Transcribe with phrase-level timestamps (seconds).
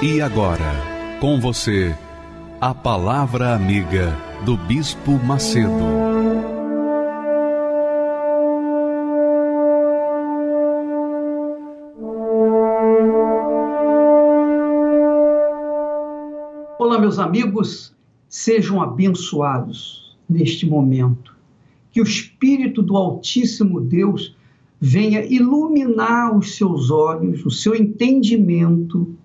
[0.00, 1.92] E agora, com você,
[2.60, 5.72] a Palavra Amiga do Bispo Macedo.
[16.78, 17.92] Olá, meus amigos,
[18.28, 21.34] sejam abençoados neste momento.
[21.90, 24.36] Que o Espírito do Altíssimo Deus
[24.80, 29.17] venha iluminar os seus olhos, o seu entendimento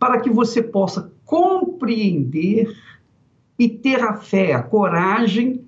[0.00, 2.74] para que você possa compreender
[3.58, 5.60] e ter a fé, a coragem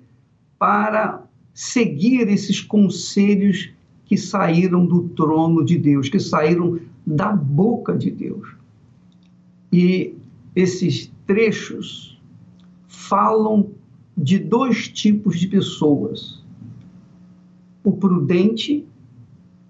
[0.57, 3.69] para seguir esses conselhos
[4.05, 8.55] que saíram do trono de Deus, que saíram da boca de Deus.
[9.71, 10.15] E
[10.55, 12.19] esses trechos
[12.87, 13.69] falam
[14.17, 16.43] de dois tipos de pessoas:
[17.83, 18.83] o prudente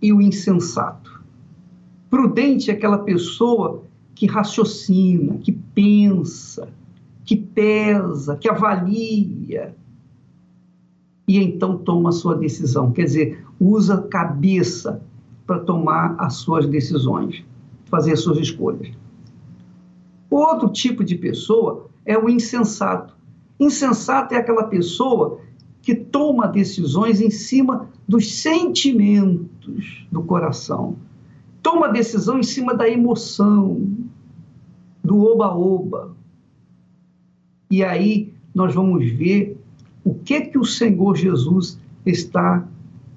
[0.01, 1.21] e o insensato.
[2.09, 3.83] Prudente é aquela pessoa
[4.15, 6.69] que raciocina, que pensa,
[7.25, 9.75] que pesa, que avalia
[11.27, 12.91] e então toma a sua decisão.
[12.91, 15.01] Quer dizer, usa cabeça
[15.45, 17.43] para tomar as suas decisões,
[17.85, 18.91] fazer as suas escolhas.
[20.29, 23.15] Outro tipo de pessoa é o insensato.
[23.59, 25.39] Insensato é aquela pessoa
[25.81, 30.95] que toma decisões em cima dos sentimentos do coração.
[31.61, 33.87] Toma decisão em cima da emoção,
[35.03, 36.15] do oba-oba.
[37.69, 39.57] E aí nós vamos ver
[40.03, 42.67] o que que o Senhor Jesus está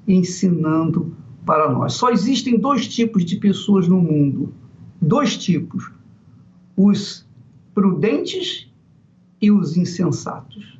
[0.06, 1.14] ensinando
[1.44, 1.94] para nós.
[1.94, 4.52] Só existem dois tipos de pessoas no mundo.
[5.00, 5.90] Dois tipos:
[6.76, 7.26] os
[7.74, 8.68] prudentes
[9.40, 10.78] e os insensatos.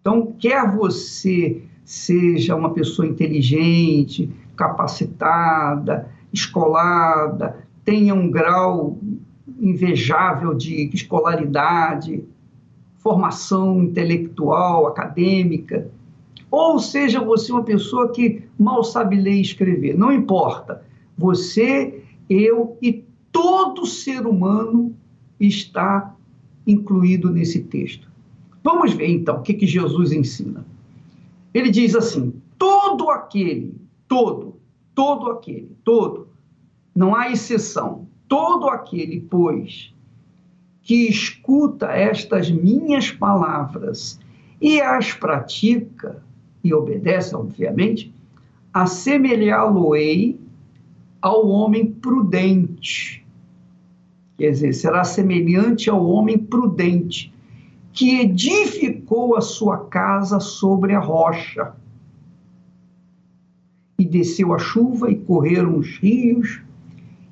[0.00, 8.98] Então, quer você seja uma pessoa inteligente, capacitada, escolada, tenha um grau
[9.58, 12.24] invejável de escolaridade,
[12.98, 15.90] formação intelectual, acadêmica,
[16.50, 20.82] ou seja você uma pessoa que mal sabe ler e escrever, não importa.
[21.18, 24.94] Você, eu e todo ser humano
[25.38, 26.14] está
[26.66, 28.08] incluído nesse texto.
[28.62, 30.64] Vamos ver então o que, que Jesus ensina.
[31.52, 33.74] Ele diz assim: todo aquele,
[34.08, 34.56] todo,
[34.94, 36.28] todo aquele, todo,
[36.94, 39.92] não há exceção, todo aquele, pois,
[40.82, 44.20] que escuta estas minhas palavras
[44.60, 46.22] e as pratica,
[46.62, 48.14] e obedece, obviamente,
[48.72, 50.40] assemelhá-lo-ei
[51.20, 53.24] ao homem prudente.
[54.36, 57.32] Quer dizer, será semelhante ao homem prudente,
[57.92, 61.72] que edificou a sua casa sobre a rocha.
[63.98, 66.60] E desceu a chuva, e correram os rios,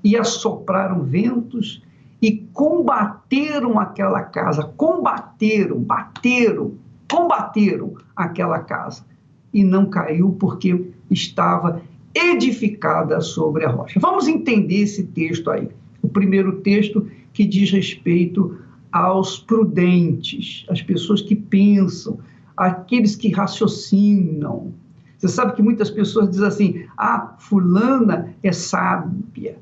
[0.03, 1.83] e assopraram ventos
[2.21, 6.75] e combateram aquela casa, combateram, bateram,
[7.11, 9.05] combateram aquela casa
[9.53, 11.83] e não caiu porque estava
[12.15, 13.99] edificada sobre a rocha.
[14.01, 15.69] Vamos entender esse texto aí.
[16.01, 18.59] O primeiro texto que diz respeito
[18.91, 22.19] aos prudentes, as pessoas que pensam,
[22.57, 24.73] aqueles que raciocinam.
[25.19, 29.57] Você sabe que muitas pessoas dizem assim: ah, fulana é sábia,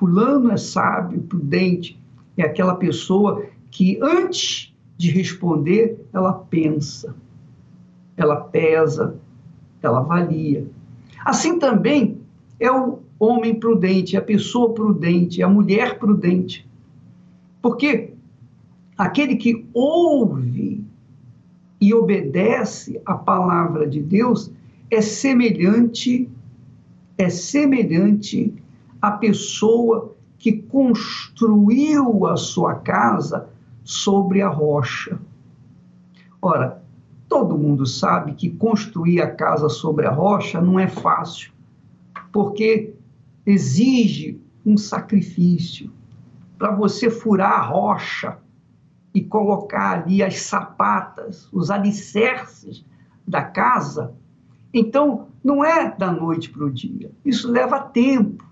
[0.00, 2.00] Fulano é sábio, prudente,
[2.34, 7.14] é aquela pessoa que antes de responder, ela pensa,
[8.16, 9.14] ela pesa,
[9.82, 10.66] ela avalia.
[11.22, 12.16] Assim também
[12.58, 16.66] é o homem prudente, a pessoa prudente, a mulher prudente.
[17.60, 18.14] Porque
[18.96, 20.82] aquele que ouve
[21.78, 24.50] e obedece a palavra de Deus
[24.90, 26.26] é semelhante
[27.18, 28.54] é semelhante
[29.00, 33.48] a pessoa que construiu a sua casa
[33.84, 35.18] sobre a rocha.
[36.40, 36.82] Ora,
[37.28, 41.52] todo mundo sabe que construir a casa sobre a rocha não é fácil,
[42.32, 42.94] porque
[43.44, 45.90] exige um sacrifício.
[46.58, 48.38] Para você furar a rocha
[49.14, 52.84] e colocar ali as sapatas, os alicerces
[53.26, 54.14] da casa,
[54.72, 57.10] então não é da noite para o dia.
[57.24, 58.49] Isso leva tempo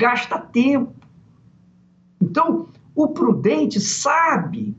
[0.00, 0.94] gasta tempo.
[2.20, 4.74] Então, o prudente sabe,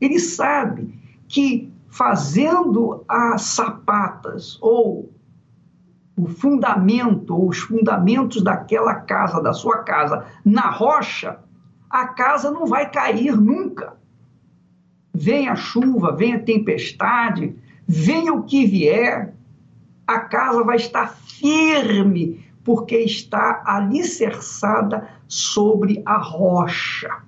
[0.00, 0.98] ele sabe
[1.28, 5.12] que fazendo as sapatas ou
[6.16, 11.38] o fundamento ou os fundamentos daquela casa, da sua casa, na rocha,
[11.88, 13.96] a casa não vai cair nunca.
[15.12, 17.54] Venha chuva, venha tempestade,
[17.86, 19.34] venha o que vier,
[20.04, 27.22] a casa vai estar firme, porque está alicerçada sobre a rocha.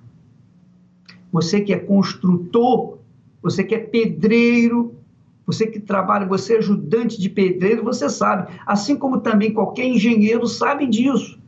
[1.31, 2.97] Você que é construtor,
[3.41, 4.95] você que é pedreiro,
[5.45, 8.53] você que trabalha, você é ajudante de pedreiro, você sabe.
[8.65, 11.39] Assim como também qualquer engenheiro sabe disso.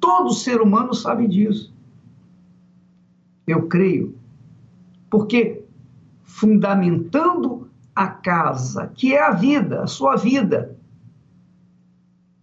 [0.00, 1.74] Todo ser humano sabe disso.
[3.46, 4.14] Eu creio.
[5.10, 5.62] Porque
[6.22, 10.73] fundamentando a casa, que é a vida, a sua vida,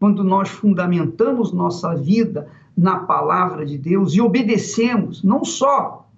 [0.01, 6.09] quando nós fundamentamos nossa vida na palavra de Deus e obedecemos, não só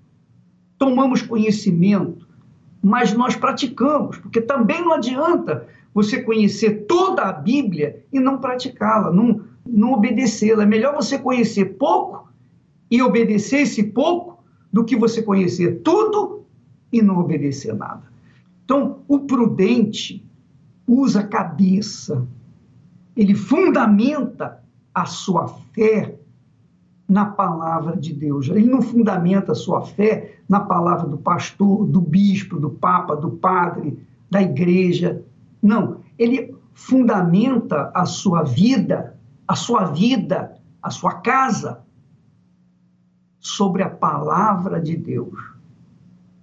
[0.77, 2.25] tomamos conhecimento,
[2.81, 9.11] mas nós praticamos, porque também não adianta você conhecer toda a Bíblia e não praticá-la,
[9.11, 10.63] não, não obedecê-la.
[10.63, 12.29] É melhor você conhecer pouco
[12.89, 14.41] e obedecer esse pouco
[14.71, 16.45] do que você conhecer tudo
[16.89, 18.03] e não obedecer nada.
[18.63, 20.25] Então, o prudente
[20.87, 22.25] usa a cabeça,
[23.15, 24.63] ele fundamenta
[24.93, 26.17] a sua fé
[27.07, 28.49] na palavra de Deus.
[28.49, 33.31] Ele não fundamenta a sua fé na palavra do pastor, do bispo, do papa, do
[33.31, 33.99] padre,
[34.29, 35.23] da igreja.
[35.61, 39.17] Não, ele fundamenta a sua vida,
[39.47, 41.83] a sua vida, a sua casa
[43.39, 45.37] sobre a palavra de Deus.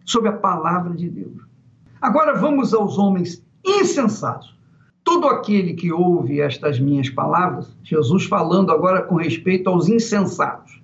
[0.05, 1.43] Sobre a palavra de Deus.
[2.01, 4.60] Agora vamos aos homens insensatos.
[5.11, 10.81] Todo aquele que ouve estas minhas palavras, Jesus falando agora com respeito aos insensatos.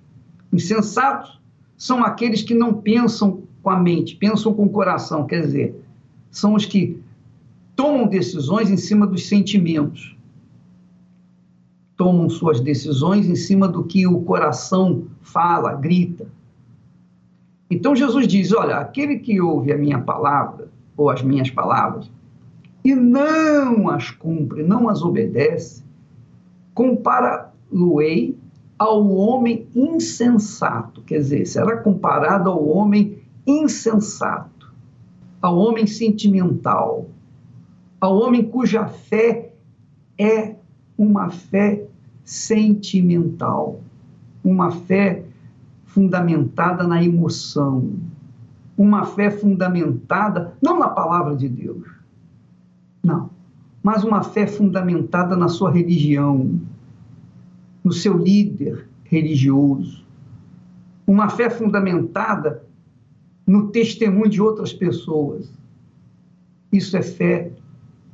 [0.51, 1.39] Insensatos
[1.77, 5.81] são aqueles que não pensam com a mente, pensam com o coração, quer dizer,
[6.29, 7.01] são os que
[7.73, 10.13] tomam decisões em cima dos sentimentos.
[11.95, 16.27] Tomam suas decisões em cima do que o coração fala, grita.
[17.71, 22.11] Então Jesus diz: Olha, aquele que ouve a minha palavra, ou as minhas palavras,
[22.83, 25.83] e não as cumpre, não as obedece,
[26.73, 28.37] compara-lo-ei
[28.77, 34.73] ao homem insensato, quer dizer, será comparado ao homem insensato,
[35.41, 37.09] ao homem sentimental,
[37.99, 39.53] ao homem cuja fé
[40.17, 40.55] é
[40.97, 41.85] uma fé
[42.23, 43.81] sentimental,
[44.43, 45.23] uma fé
[45.85, 47.91] fundamentada na emoção,
[48.77, 51.96] uma fé fundamentada não na palavra de Deus,
[53.07, 53.29] não.
[53.81, 56.59] Mas uma fé fundamentada na sua religião,
[57.83, 60.05] no seu líder religioso.
[61.07, 62.63] Uma fé fundamentada
[63.45, 65.49] no testemunho de outras pessoas.
[66.71, 67.53] Isso é fé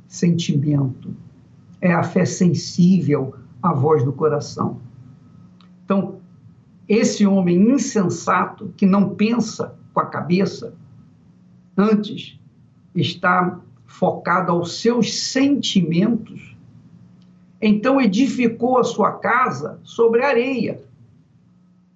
[0.06, 1.12] sentimento.
[1.80, 4.80] É a fé sensível à voz do coração.
[5.84, 6.20] Então,
[6.88, 10.74] esse homem insensato que não pensa com a cabeça,
[11.76, 12.38] antes
[12.94, 16.56] está focado aos seus sentimentos,
[17.60, 20.80] então edificou a sua casa sobre areia.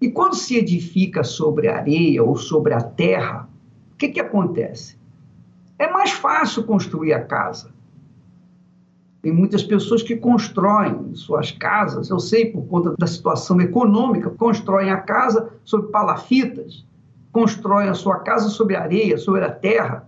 [0.01, 3.49] E quando se edifica sobre areia ou sobre a terra,
[3.93, 4.97] o que, que acontece?
[5.79, 7.71] É mais fácil construir a casa.
[9.21, 14.91] Tem muitas pessoas que constroem suas casas, eu sei por conta da situação econômica, constroem
[14.91, 16.87] a casa sobre palafitas,
[17.33, 20.08] constroem a sua casa sobre areia, sobre a terra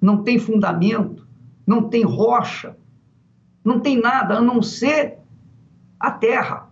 [0.00, 1.26] não tem fundamento,
[1.66, 2.76] não tem rocha,
[3.64, 5.18] não tem nada a não ser
[5.98, 6.68] a terra.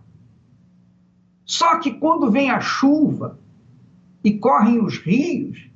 [1.45, 3.39] Só que quando vem a chuva
[4.23, 5.69] e correm os rios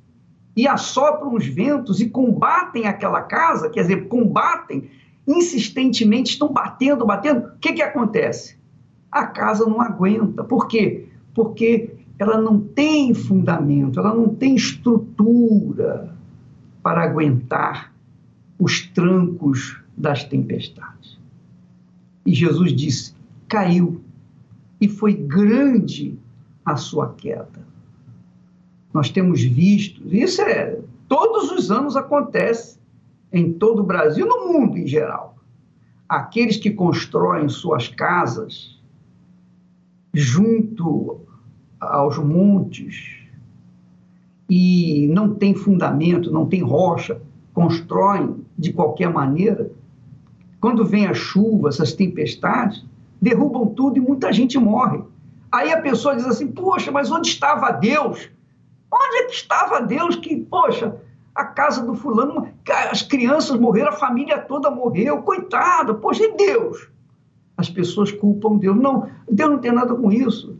[0.56, 4.90] e assopram os ventos e combatem aquela casa, quer dizer, combatem
[5.26, 8.58] insistentemente, estão batendo, batendo, o que, que acontece?
[9.10, 10.44] A casa não aguenta.
[10.44, 11.08] Por quê?
[11.34, 16.13] Porque ela não tem fundamento, ela não tem estrutura
[16.84, 17.94] para aguentar
[18.58, 21.18] os trancos das tempestades.
[22.26, 23.14] E Jesus disse:
[23.48, 24.04] caiu,
[24.78, 26.18] e foi grande
[26.62, 27.66] a sua queda.
[28.92, 32.78] Nós temos visto, isso é, todos os anos acontece
[33.32, 35.38] em todo o Brasil, no mundo em geral.
[36.06, 38.78] Aqueles que constroem suas casas
[40.12, 41.18] junto
[41.80, 43.23] aos montes,
[44.48, 47.20] e não tem fundamento, não tem rocha,
[47.52, 49.70] constroem de qualquer maneira,
[50.60, 52.84] quando vem a chuva, essas tempestades,
[53.20, 55.02] derrubam tudo e muita gente morre.
[55.52, 58.28] Aí a pessoa diz assim: Poxa, mas onde estava Deus?
[58.92, 60.96] Onde é que estava Deus que, poxa,
[61.34, 62.48] a casa do fulano,
[62.90, 66.88] as crianças morreram, a família toda morreu, coitada, poxa, e Deus?
[67.56, 68.76] As pessoas culpam Deus.
[68.76, 70.56] Não, Deus não tem nada com isso.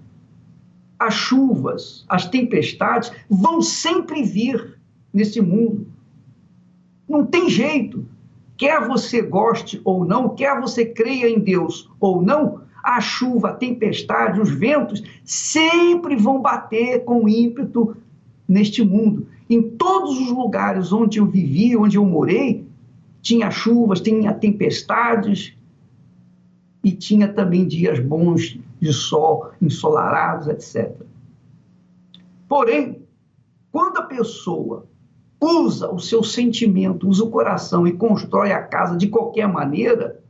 [0.98, 4.78] As chuvas, as tempestades vão sempre vir
[5.12, 5.86] nesse mundo.
[7.08, 8.06] Não tem jeito.
[8.56, 13.54] Quer você goste ou não, quer você creia em Deus ou não, a chuva, a
[13.54, 17.96] tempestade, os ventos sempre vão bater com ímpeto
[18.46, 19.26] neste mundo.
[19.48, 22.64] Em todos os lugares onde eu vivi, onde eu morei,
[23.22, 25.54] tinha chuvas, tinha tempestades
[26.82, 30.94] e tinha também dias bons de sol, ensolarados, etc.
[32.46, 33.02] Porém,
[33.72, 34.86] quando a pessoa
[35.40, 40.20] usa o seu sentimento, usa o coração e constrói a casa de qualquer maneira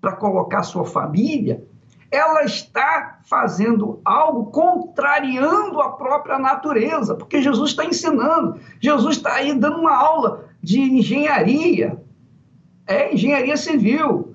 [0.00, 1.64] para colocar sua família,
[2.10, 9.54] ela está fazendo algo contrariando a própria natureza, porque Jesus está ensinando, Jesus está aí
[9.54, 12.02] dando uma aula de engenharia,
[12.84, 14.29] é engenharia civil.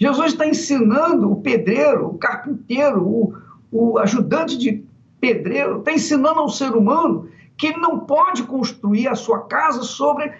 [0.00, 3.34] Jesus está ensinando o pedreiro, o carpinteiro, o,
[3.70, 4.84] o ajudante de
[5.20, 10.32] pedreiro, está ensinando ao ser humano que ele não pode construir a sua casa sobre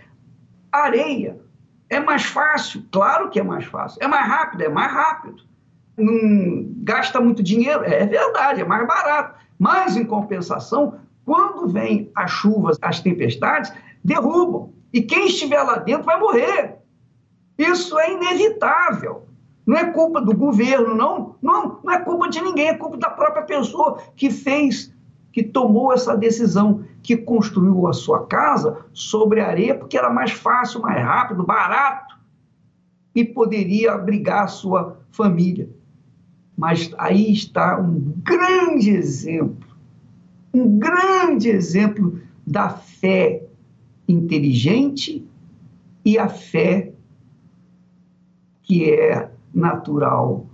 [0.72, 1.38] areia.
[1.90, 3.98] É mais fácil, claro que é mais fácil.
[4.02, 5.50] É mais rápido, é mais rápido
[6.00, 9.38] não gasta muito dinheiro, é verdade, é mais barato.
[9.58, 14.72] Mas, em compensação, quando vem as chuvas, as tempestades, derrubam.
[14.92, 16.76] E quem estiver lá dentro vai morrer.
[17.58, 19.26] Isso é inevitável.
[19.66, 21.36] Não é culpa do governo, não.
[21.40, 24.92] Não, não é culpa de ninguém, é culpa da própria pessoa que fez,
[25.32, 30.80] que tomou essa decisão, que construiu a sua casa sobre areia, porque era mais fácil,
[30.80, 32.20] mais rápido, barato
[33.14, 35.68] e poderia abrigar a sua família.
[36.56, 39.68] Mas aí está um grande exemplo,
[40.52, 43.44] um grande exemplo da fé
[44.06, 45.26] inteligente
[46.04, 46.92] e a fé
[48.62, 50.46] que é natural,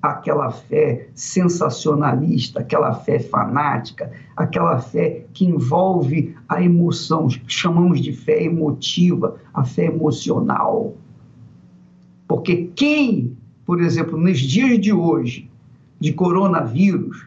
[0.00, 8.44] aquela fé sensacionalista, aquela fé fanática, aquela fé que envolve a emoção, chamamos de fé
[8.44, 10.94] emotiva, a fé emocional.
[12.28, 13.36] Porque quem,
[13.66, 15.50] por exemplo, nos dias de hoje,
[15.98, 17.26] de coronavírus,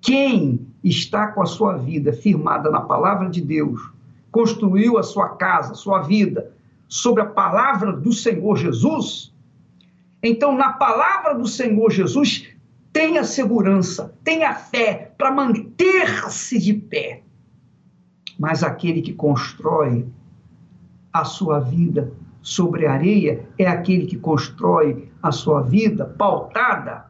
[0.00, 3.90] quem está com a sua vida firmada na palavra de Deus,
[4.30, 6.52] construiu a sua casa, sua vida
[6.88, 9.34] sobre a palavra do Senhor Jesus,
[10.22, 12.48] então na palavra do Senhor Jesus
[12.92, 17.22] tenha segurança, tenha fé para manter-se de pé.
[18.38, 20.06] Mas aquele que constrói
[21.12, 27.06] a sua vida sobre areia é aquele que constrói a sua vida pautada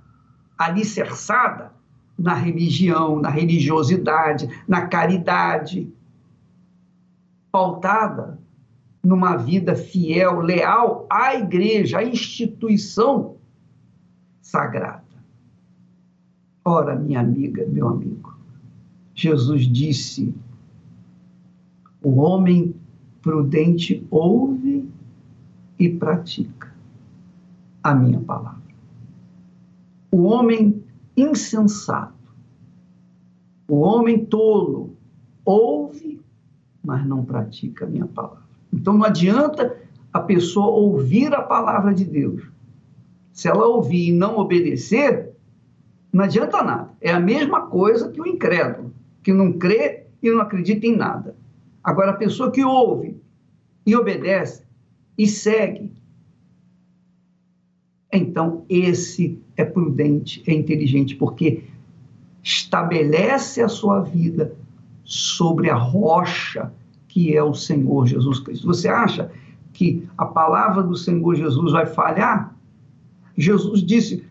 [0.56, 1.72] alicerçada
[2.18, 5.92] na religião, na religiosidade, na caridade,
[7.52, 8.38] pautada
[9.06, 13.36] numa vida fiel, leal à igreja, à instituição
[14.40, 15.04] sagrada.
[16.64, 18.36] Ora, minha amiga, meu amigo,
[19.14, 20.34] Jesus disse:
[22.02, 22.74] o homem
[23.22, 24.88] prudente ouve
[25.78, 26.74] e pratica
[27.82, 28.66] a minha palavra
[30.16, 30.82] o homem
[31.14, 32.14] insensato,
[33.68, 34.96] o homem tolo,
[35.44, 36.22] ouve,
[36.82, 38.45] mas não pratica a minha palavra.
[38.76, 39.74] Então não adianta
[40.12, 42.42] a pessoa ouvir a palavra de Deus.
[43.32, 45.30] Se ela ouvir e não obedecer,
[46.12, 46.90] não adianta nada.
[47.00, 48.92] É a mesma coisa que o incrédulo,
[49.22, 51.34] que não crê e não acredita em nada.
[51.82, 53.16] Agora, a pessoa que ouve
[53.84, 54.64] e obedece
[55.16, 55.92] e segue,
[58.12, 61.64] então esse é prudente, é inteligente, porque
[62.42, 64.54] estabelece a sua vida
[65.04, 66.72] sobre a rocha
[67.16, 68.66] que é o Senhor Jesus Cristo.
[68.66, 69.32] Você acha
[69.72, 72.54] que a palavra do Senhor Jesus vai falhar?
[73.34, 74.22] Jesus disse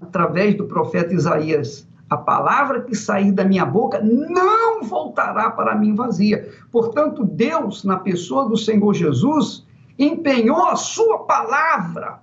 [0.00, 5.96] através do profeta Isaías: a palavra que sair da minha boca não voltará para mim
[5.96, 6.48] vazia.
[6.70, 9.66] Portanto, Deus, na pessoa do Senhor Jesus,
[9.98, 12.22] empenhou a sua palavra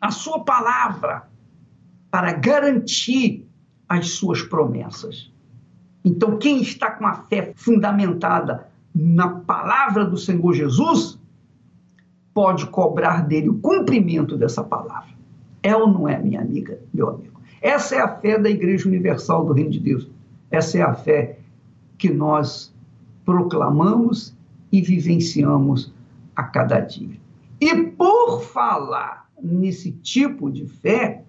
[0.00, 1.30] a sua palavra
[2.10, 3.48] para garantir
[3.88, 5.32] as suas promessas.
[6.04, 11.18] Então, quem está com a fé fundamentada na palavra do Senhor Jesus,
[12.34, 15.14] pode cobrar dele o cumprimento dessa palavra.
[15.62, 17.40] É ou não é, minha amiga, meu amigo?
[17.62, 20.08] Essa é a fé da Igreja Universal do Reino de Deus.
[20.50, 21.38] Essa é a fé
[21.96, 22.74] que nós
[23.24, 24.36] proclamamos
[24.70, 25.92] e vivenciamos
[26.36, 27.16] a cada dia.
[27.60, 31.22] E por falar nesse tipo de fé,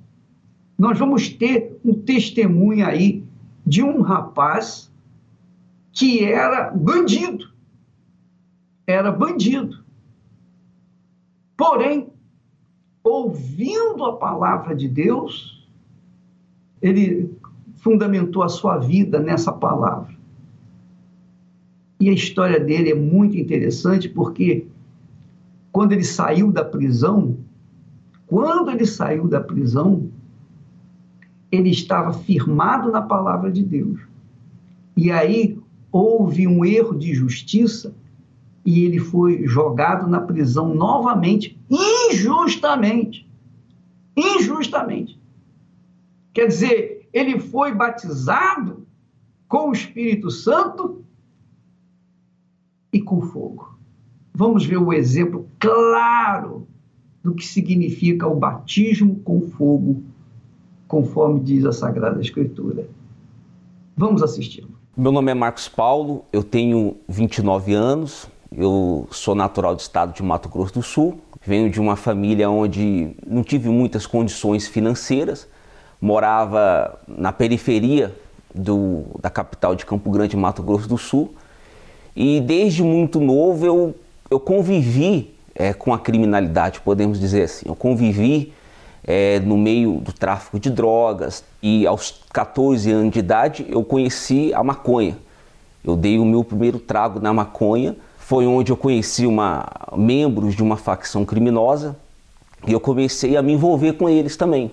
[0.78, 3.24] nós vamos ter um testemunho aí
[3.66, 4.92] de um rapaz
[5.92, 7.50] que era bandido.
[8.86, 9.84] Era bandido.
[11.58, 12.10] Porém,
[13.04, 15.68] ouvindo a palavra de Deus,
[16.82, 17.34] ele
[17.78, 20.14] fundamentou a sua vida nessa palavra.
[22.00, 24.68] E a história dele é muito interessante porque
[25.72, 27.38] quando ele saiu da prisão,
[28.28, 30.10] quando ele saiu da prisão,
[31.56, 34.00] ele estava firmado na palavra de Deus.
[34.96, 35.58] E aí
[35.92, 37.96] houve um erro de justiça
[38.66, 43.30] e ele foi jogado na prisão novamente, injustamente.
[44.18, 45.20] Injustamente.
[46.34, 48.86] Quer dizer, ele foi batizado
[49.48, 51.06] com o Espírito Santo
[52.92, 53.78] e com fogo.
[54.34, 56.68] Vamos ver o exemplo claro
[57.24, 60.04] do que significa o batismo com fogo,
[60.88, 62.88] conforme diz a Sagrada Escritura.
[63.96, 64.70] Vamos assisti-lo.
[64.96, 70.24] Meu nome é Marcos Paulo, eu tenho 29 anos, eu sou natural do estado de
[70.24, 75.48] Mato Grosso do Sul, venho de uma família onde não tive muitas condições financeiras,
[76.00, 78.16] morava na periferia
[78.54, 81.34] do, da capital de Campo Grande, Mato Grosso do Sul,
[82.16, 83.96] e desde muito novo eu,
[84.32, 87.68] eu convivi é, com a criminalidade, podemos dizer assim.
[87.68, 88.54] Eu convivi
[89.06, 91.44] é, no meio do tráfico de drogas.
[91.62, 95.18] E aos 14 anos de idade eu conheci a maconha.
[95.84, 100.64] Eu dei o meu primeiro trago na maconha, foi onde eu conheci uma, membros de
[100.64, 101.96] uma facção criminosa.
[102.66, 104.72] E eu comecei a me envolver com eles também,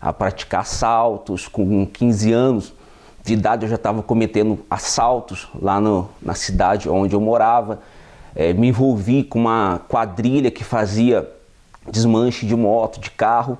[0.00, 1.48] a praticar assaltos.
[1.48, 2.72] Com 15 anos
[3.24, 7.80] de idade eu já estava cometendo assaltos lá no, na cidade onde eu morava.
[8.36, 11.28] É, me envolvi com uma quadrilha que fazia
[11.90, 13.58] desmanche de moto, de carro,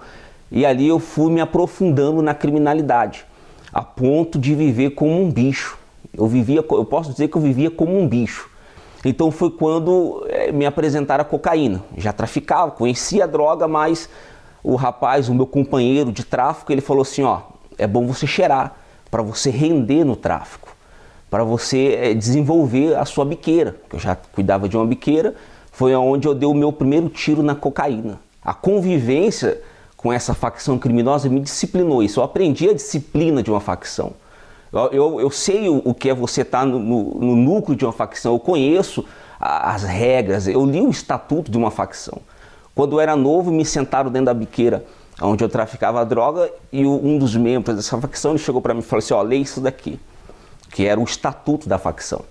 [0.50, 3.24] e ali eu fui me aprofundando na criminalidade,
[3.72, 5.78] a ponto de viver como um bicho.
[6.12, 8.48] Eu vivia, eu posso dizer que eu vivia como um bicho.
[9.04, 11.82] Então foi quando é, me apresentaram a cocaína.
[11.96, 14.08] Já traficava, conhecia a droga, mas
[14.62, 17.40] o rapaz, o meu companheiro de tráfico, ele falou assim: ó,
[17.78, 18.76] é bom você cheirar
[19.10, 20.74] para você render no tráfico,
[21.30, 25.34] para você é, desenvolver a sua biqueira, que eu já cuidava de uma biqueira,
[25.76, 28.18] foi onde eu dei o meu primeiro tiro na cocaína.
[28.42, 29.60] A convivência
[29.94, 34.12] com essa facção criminosa me disciplinou isso, eu aprendi a disciplina de uma facção.
[34.72, 37.76] Eu, eu, eu sei o, o, que é você estar tá no, no, no, núcleo
[37.76, 39.04] de uma facção, eu conheço
[39.38, 42.22] a, as regras, eu li o estatuto de uma facção.
[42.74, 44.82] Quando eu era novo, me sentaram dentro da biqueira
[45.20, 48.82] onde eu traficava droga e um dos membros dessa facção ele chegou para mim e
[48.82, 50.00] falou assim, ó, lê isso daqui,
[50.70, 52.24] que era o estatuto da facção.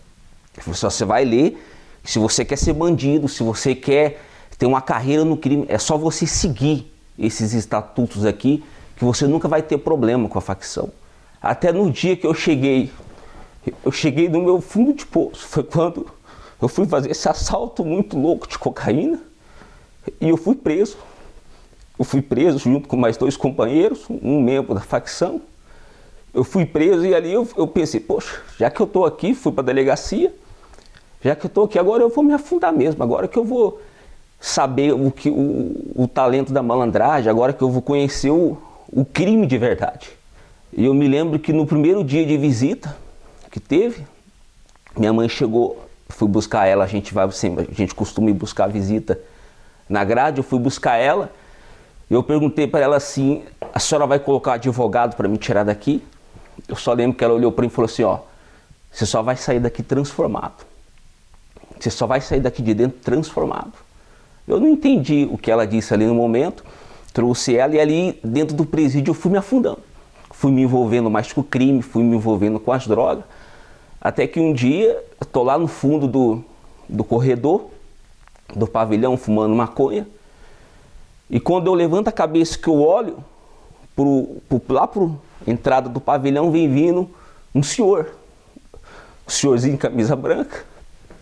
[0.56, 1.75] Ele falou assim, ó, você vai ler,
[2.06, 4.22] se você quer ser bandido, se você quer
[4.58, 8.64] ter uma carreira no crime, é só você seguir esses estatutos aqui
[8.96, 10.90] que você nunca vai ter problema com a facção.
[11.42, 12.92] Até no dia que eu cheguei,
[13.84, 16.08] eu cheguei no meu fundo de poço, foi quando
[16.62, 19.20] eu fui fazer esse assalto muito louco de cocaína
[20.22, 20.98] e eu fui preso.
[21.98, 25.42] Eu fui preso junto com mais dois companheiros, um membro da facção.
[26.34, 29.52] Eu fui preso e ali eu, eu pensei, poxa, já que eu estou aqui, fui
[29.52, 30.34] para a delegacia,
[31.26, 33.82] já que eu estou aqui, agora eu vou me afundar mesmo, agora que eu vou
[34.40, 38.58] saber o, que, o, o talento da malandragem, agora que eu vou conhecer o,
[38.92, 40.10] o crime de verdade.
[40.72, 42.96] E eu me lembro que no primeiro dia de visita
[43.50, 44.06] que teve,
[44.98, 48.68] minha mãe chegou, fui buscar ela, a gente vai sempre, a gente costuma ir buscar
[48.68, 49.20] visita
[49.90, 51.32] na grade, eu fui buscar ela
[52.10, 56.04] eu perguntei para ela assim: a senhora vai colocar advogado para me tirar daqui?
[56.68, 58.20] Eu só lembro que ela olhou para mim e falou assim: ó,
[58.92, 60.66] você só vai sair daqui transformado.
[61.86, 63.74] Você só vai sair daqui de dentro transformado.
[64.48, 66.66] Eu não entendi o que ela disse ali no momento,
[67.14, 69.78] trouxe ela e ali dentro do presídio eu fui me afundando.
[70.32, 73.24] Fui me envolvendo mais com o crime, fui me envolvendo com as drogas.
[74.02, 75.00] Até que um dia,
[75.32, 76.44] tô lá no fundo do,
[76.90, 77.70] do corredor,
[78.56, 80.08] do pavilhão, fumando maconha.
[81.30, 83.18] E quando eu levanto a cabeça que eu olho
[83.96, 85.08] pro, pro, lá para
[85.46, 87.08] entrada do pavilhão, vem vindo
[87.54, 88.10] um senhor,
[89.28, 90.74] um senhorzinho em camisa branca.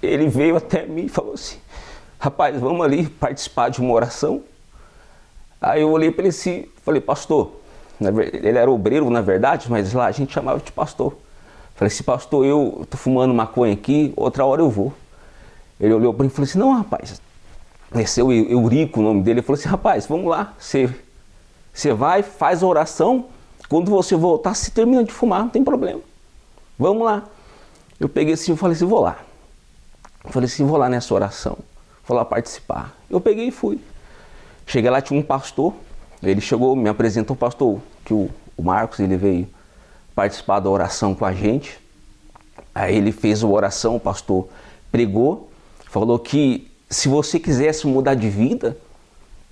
[0.06, 1.58] Ele veio até mim e falou assim:
[2.20, 4.44] Rapaz, vamos ali participar de uma oração.
[5.62, 7.52] Aí eu olhei para ele e falei: Pastor,
[8.00, 11.16] ele era obreiro na verdade, mas lá a gente chamava de pastor.
[11.76, 14.94] Falei assim: Pastor, eu tô fumando maconha aqui, outra hora eu vou.
[15.80, 17.22] Ele olhou para mim e falou assim: Não, rapaz,
[18.02, 20.90] esse é o Eurico, o nome dele, ele falou assim, rapaz, vamos lá, você,
[21.72, 23.26] você vai, faz a oração,
[23.70, 26.02] quando você voltar, você termina de fumar, não tem problema.
[26.78, 27.24] Vamos lá.
[28.00, 29.20] Eu peguei assim, eu falei assim, vou lá.
[30.26, 31.58] Falei assim, vou lá nessa oração,
[32.08, 32.96] vou lá participar.
[33.10, 33.80] Eu peguei e fui.
[34.66, 35.74] Cheguei lá, tinha um pastor,
[36.22, 39.48] Ele chegou, me apresentou o pastor, que o, o Marcos, ele veio
[40.16, 41.80] participar da oração com a gente.
[42.74, 44.48] Aí ele fez a oração, o pastor
[44.92, 45.52] pregou,
[45.90, 48.78] falou que se você quisesse mudar de vida,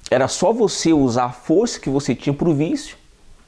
[0.10, 2.98] era só você usar a força que você tinha para o vício,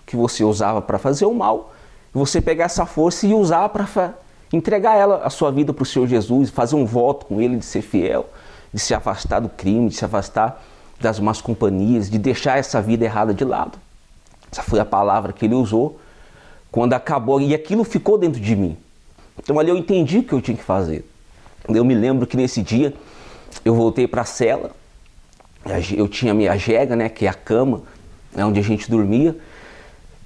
[0.05, 1.73] que você usava para fazer o mal,
[2.13, 3.85] você pegar essa força e usar para
[4.53, 7.65] entregar ela, a sua vida para o Senhor Jesus, fazer um voto com Ele de
[7.65, 8.29] ser fiel,
[8.71, 10.63] de se afastar do crime, de se afastar
[10.99, 13.77] das más companhias, de deixar essa vida errada de lado.
[14.51, 15.99] Essa foi a palavra que ele usou
[16.71, 18.77] quando acabou, e aquilo ficou dentro de mim.
[19.37, 21.07] Então ali eu entendi o que eu tinha que fazer.
[21.67, 22.93] Eu me lembro que nesse dia
[23.63, 24.71] eu voltei para a cela,
[25.95, 27.83] eu tinha a minha jega, né, que é a cama,
[28.33, 29.35] né, onde a gente dormia,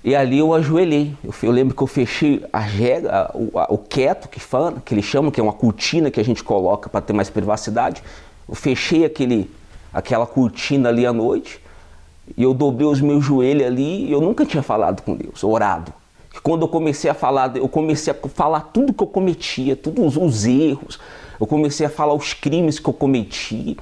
[0.07, 1.13] e ali eu ajoelhei.
[1.21, 4.93] Eu, eu lembro que eu fechei a jega, o, a, o quieto que, fala, que
[4.93, 8.01] eles chamam, que é uma cortina que a gente coloca para ter mais privacidade.
[8.47, 9.51] Eu fechei aquele,
[9.93, 11.59] aquela cortina ali à noite
[12.37, 15.93] e eu dobrei os meus joelhos ali e eu nunca tinha falado com Deus, orado.
[16.33, 20.15] E quando eu comecei a falar, eu comecei a falar tudo que eu cometia, todos
[20.15, 20.97] os, os erros,
[21.37, 23.75] eu comecei a falar os crimes que eu cometi,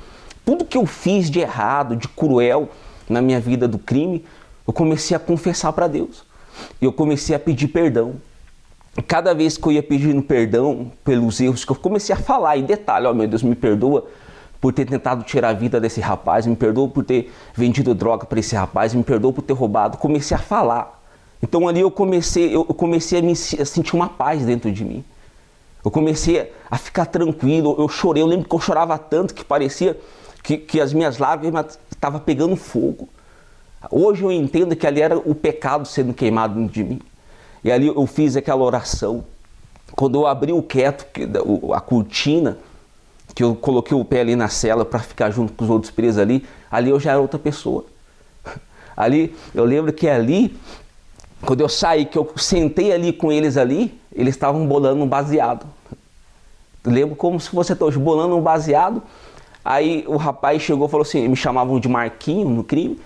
[0.43, 2.67] tudo que eu fiz de errado, de cruel
[3.07, 4.25] na minha vida do crime,
[4.67, 6.23] eu comecei a confessar para Deus.
[6.81, 8.15] Eu comecei a pedir perdão.
[8.97, 12.57] E cada vez que eu ia pedindo perdão pelos erros que eu comecei a falar,
[12.57, 14.07] em detalhe, ó oh, meu Deus, me perdoa
[14.61, 18.39] por ter tentado tirar a vida desse rapaz, me perdoa por ter vendido droga para
[18.39, 19.97] esse rapaz, me perdoa por ter roubado.
[19.97, 21.03] Comecei a falar.
[21.43, 25.03] Então ali eu comecei, eu comecei a, me, a sentir uma paz dentro de mim.
[25.83, 29.95] Eu comecei a ficar tranquilo, eu chorei, eu lembro que eu chorava tanto que parecia
[30.41, 33.07] que, que as minhas lágrimas estavam pegando fogo.
[33.91, 37.01] Hoje eu entendo que ali era o pecado sendo queimado de mim.
[37.63, 39.23] E ali eu fiz aquela oração.
[39.93, 41.05] Quando eu abri o quieto,
[41.73, 42.57] a cortina,
[43.33, 46.19] que eu coloquei o pé ali na cela para ficar junto com os outros presos
[46.19, 47.85] ali, ali eu já era outra pessoa.
[48.95, 50.57] Ali, eu lembro que ali,
[51.45, 55.65] quando eu saí, que eu sentei ali com eles ali, eles estavam bolando um baseado.
[56.85, 59.03] lembro como se fosse hoje, bolando um baseado.
[59.65, 62.97] Aí o rapaz chegou e falou assim, me chamavam de Marquinho no crime.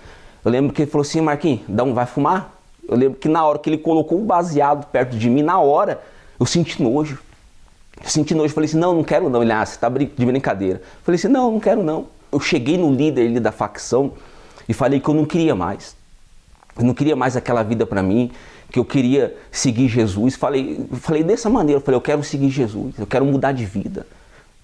[0.44, 2.54] Eu lembro que ele falou assim, Marquinho, dá um, vai fumar?
[2.88, 6.00] Eu lembro que na hora que ele colocou um baseado perto de mim, na hora,
[6.38, 7.18] eu senti nojo.
[8.02, 9.42] Eu senti nojo, falei assim, não, não quero não.
[9.42, 10.78] Ele, ah, você tá de brincadeira.
[10.78, 12.06] Eu falei assim, não, não quero não.
[12.32, 14.12] Eu cheguei no líder ali da facção
[14.68, 15.94] e falei que eu não queria mais.
[16.76, 18.30] Eu não queria mais aquela vida para mim,
[18.70, 20.36] que eu queria seguir Jesus.
[20.36, 24.06] Falei, falei dessa maneira, eu falei, eu quero seguir Jesus, eu quero mudar de vida.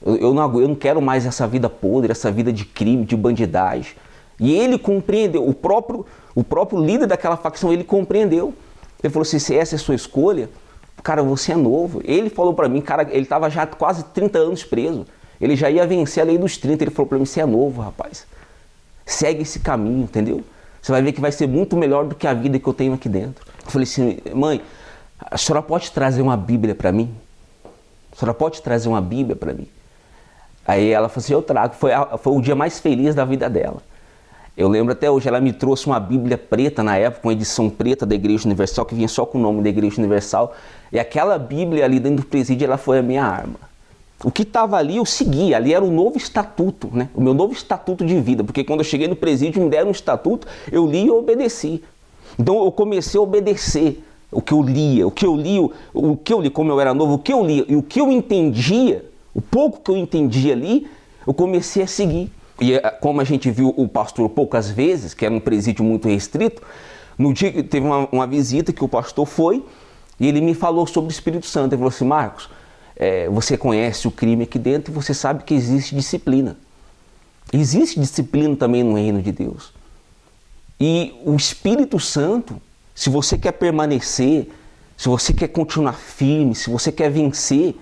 [0.05, 3.17] Eu, eu, não, eu não quero mais essa vida podre, essa vida de crime, de
[3.17, 3.95] bandidagem.
[4.39, 8.53] E ele compreendeu, o próprio, o próprio líder daquela facção, ele compreendeu.
[9.03, 10.49] Ele falou assim, se essa é a sua escolha,
[11.03, 12.01] cara, você é novo.
[12.05, 15.07] Ele falou para mim, cara, ele estava já quase 30 anos preso.
[15.41, 16.85] Ele já ia vencer a lei dos 30.
[16.85, 18.27] Ele falou para mim, você é novo, rapaz.
[19.05, 20.43] Segue esse caminho, entendeu?
[20.83, 22.95] Você vai ver que vai ser muito melhor do que a vida que eu tenho
[22.95, 23.45] aqui dentro.
[23.65, 24.61] Eu falei assim, mãe,
[25.21, 27.15] a senhora pode trazer uma Bíblia para mim?
[28.13, 29.69] A senhora pode trazer uma Bíblia para mim?
[30.67, 31.75] Aí ela falou assim, eu trago.
[31.75, 33.83] Foi, a, foi o dia mais feliz da vida dela.
[34.57, 38.07] Eu lembro até hoje, ela me trouxe uma Bíblia preta na época, uma edição preta
[38.07, 40.55] da Igreja Universal, que vinha só com o nome da Igreja Universal.
[40.91, 43.61] E aquela Bíblia ali dentro do presídio, ela foi a minha arma.
[44.25, 47.11] O que estava ali eu seguia, ali era o novo estatuto, né?
[47.15, 49.91] o meu novo estatuto de vida, porque quando eu cheguei no presídio me deram um
[49.91, 51.83] estatuto, eu li e obedeci.
[52.39, 55.61] Então eu comecei a obedecer o que eu lia, o que eu li,
[55.93, 58.01] o que eu li, como eu era novo, o que eu lia e o que
[58.01, 60.87] eu entendia, o pouco que eu entendia ali,
[61.27, 62.31] eu comecei a seguir.
[62.61, 66.09] E eh, como a gente viu o pastor poucas vezes, que era um presídio muito
[66.09, 66.63] restrito,
[67.19, 69.65] no dia que teve uma, uma visita que o pastor foi
[70.19, 71.73] e ele me falou sobre o Espírito Santo.
[71.73, 72.49] Ele falou assim: Marcos,
[72.95, 76.57] é, você conhece o crime aqui dentro e você sabe que existe disciplina.
[77.53, 79.73] Existe disciplina também no reino de Deus.
[80.81, 82.61] E o Espírito Santo,
[82.95, 84.51] se você quer permanecer,
[84.97, 87.77] se você quer continuar firme, se você quer vencer,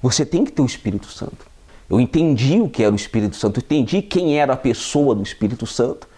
[0.00, 1.51] você tem que ter o Espírito Santo.
[1.92, 5.66] Eu entendi o que era o Espírito Santo, entendi quem era a pessoa do Espírito
[5.66, 6.08] Santo.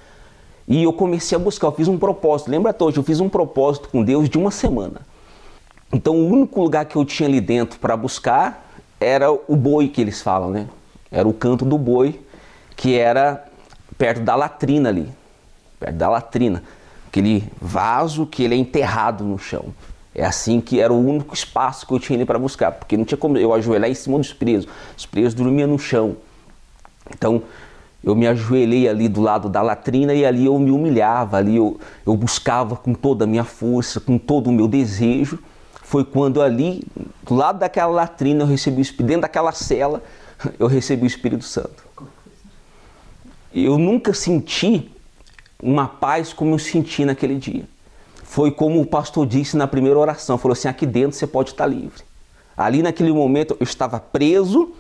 [0.69, 2.49] E eu comecei a buscar, eu fiz um propósito.
[2.49, 5.01] Lembra até hoje, eu fiz um propósito com Deus de uma semana.
[5.93, 10.01] Então o único lugar que eu tinha ali dentro para buscar era o boi que
[10.01, 10.69] eles falam, né?
[11.11, 12.21] Era o canto do boi,
[12.77, 13.45] que era
[13.99, 15.09] perto da latrina ali.
[15.81, 16.63] Perto da latrina.
[17.09, 19.75] Aquele vaso que ele é enterrado no chão.
[20.15, 23.05] É assim que era o único espaço que eu tinha ali para buscar, porque não
[23.05, 24.71] tinha como eu ajoelhar em cima dos presos.
[24.97, 26.17] Os presos dormiam no chão.
[27.13, 27.43] Então
[28.03, 31.81] eu me ajoelhei ali do lado da latrina e ali eu me humilhava, ali eu,
[32.07, 35.39] eu buscava com toda a minha força, com todo o meu desejo.
[35.83, 36.87] Foi quando ali,
[37.23, 40.03] do lado daquela latrina, eu recebi o dentro daquela cela,
[40.59, 41.85] eu recebi o Espírito Santo.
[43.53, 44.91] Eu nunca senti
[45.63, 47.65] uma paz como eu senti naquele dia.
[48.35, 51.69] Foi como o pastor disse na primeira oração: falou assim, aqui dentro você pode estar
[51.69, 52.03] livre.
[52.57, 54.73] Ali naquele momento eu estava preso,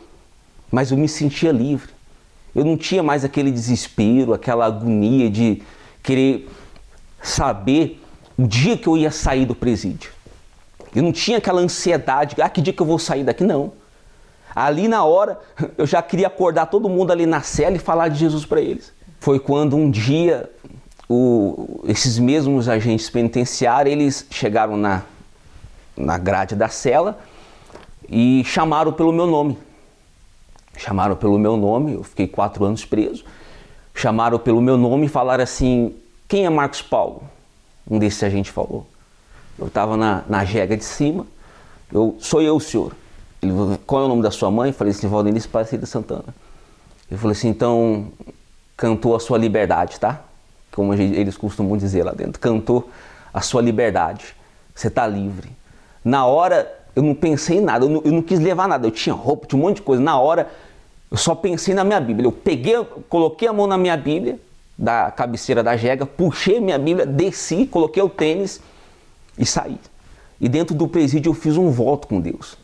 [0.73, 1.93] mas eu me sentia livre.
[2.53, 5.63] Eu não tinha mais aquele desespero, aquela agonia de
[6.03, 6.51] querer
[7.23, 8.03] saber
[8.37, 10.11] o dia que eu ia sair do presídio.
[10.93, 13.45] Eu não tinha aquela ansiedade, ah, que dia que eu vou sair daqui?
[13.45, 13.73] Não.
[14.53, 15.39] Ali na hora,
[15.79, 18.93] eu já queria acordar todo mundo ali na cela e falar de Jesus para eles.
[19.21, 20.51] Foi quando um dia
[21.09, 25.03] o, esses mesmos agentes penitenciários, eles chegaram na,
[25.97, 27.19] na grade da cela
[28.09, 29.59] e chamaram pelo meu nome.
[30.77, 33.25] Chamaram pelo meu nome, eu fiquei quatro anos preso.
[33.95, 35.95] Chamaram pelo meu nome e falaram assim:
[36.27, 37.23] quem é Marcos Paulo?
[37.89, 38.87] Um desses agentes falou.
[39.59, 41.27] Eu estava na, na jega de cima.
[41.93, 42.93] Eu, sou eu, senhor.
[43.41, 44.71] Ele falou, qual é o nome da sua mãe?
[44.71, 46.35] Eu falei assim, Valdenice Aparecida Santana.
[47.11, 48.09] Ele falou assim, então
[48.77, 50.25] cantou a sua liberdade, tá?
[50.75, 52.41] Como eles costumam dizer lá dentro.
[52.41, 52.91] Cantou
[53.33, 54.35] a sua liberdade.
[54.75, 55.51] Você está livre.
[56.05, 58.87] Na hora, eu não pensei em nada, eu não, eu não, quis levar nada.
[58.87, 60.03] Eu tinha roupa, tinha um monte de coisa.
[60.03, 60.51] Na hora,
[61.11, 62.27] eu só pensei na minha Bíblia.
[62.27, 62.77] Eu peguei,
[63.09, 64.39] coloquei a mão na minha Bíblia,
[64.77, 68.61] da cabeceira da jega, puxei minha Bíblia, desci, coloquei o tênis
[69.39, 69.79] e saí.
[70.41, 72.57] E dentro do presídio eu fiz um voto com Deus.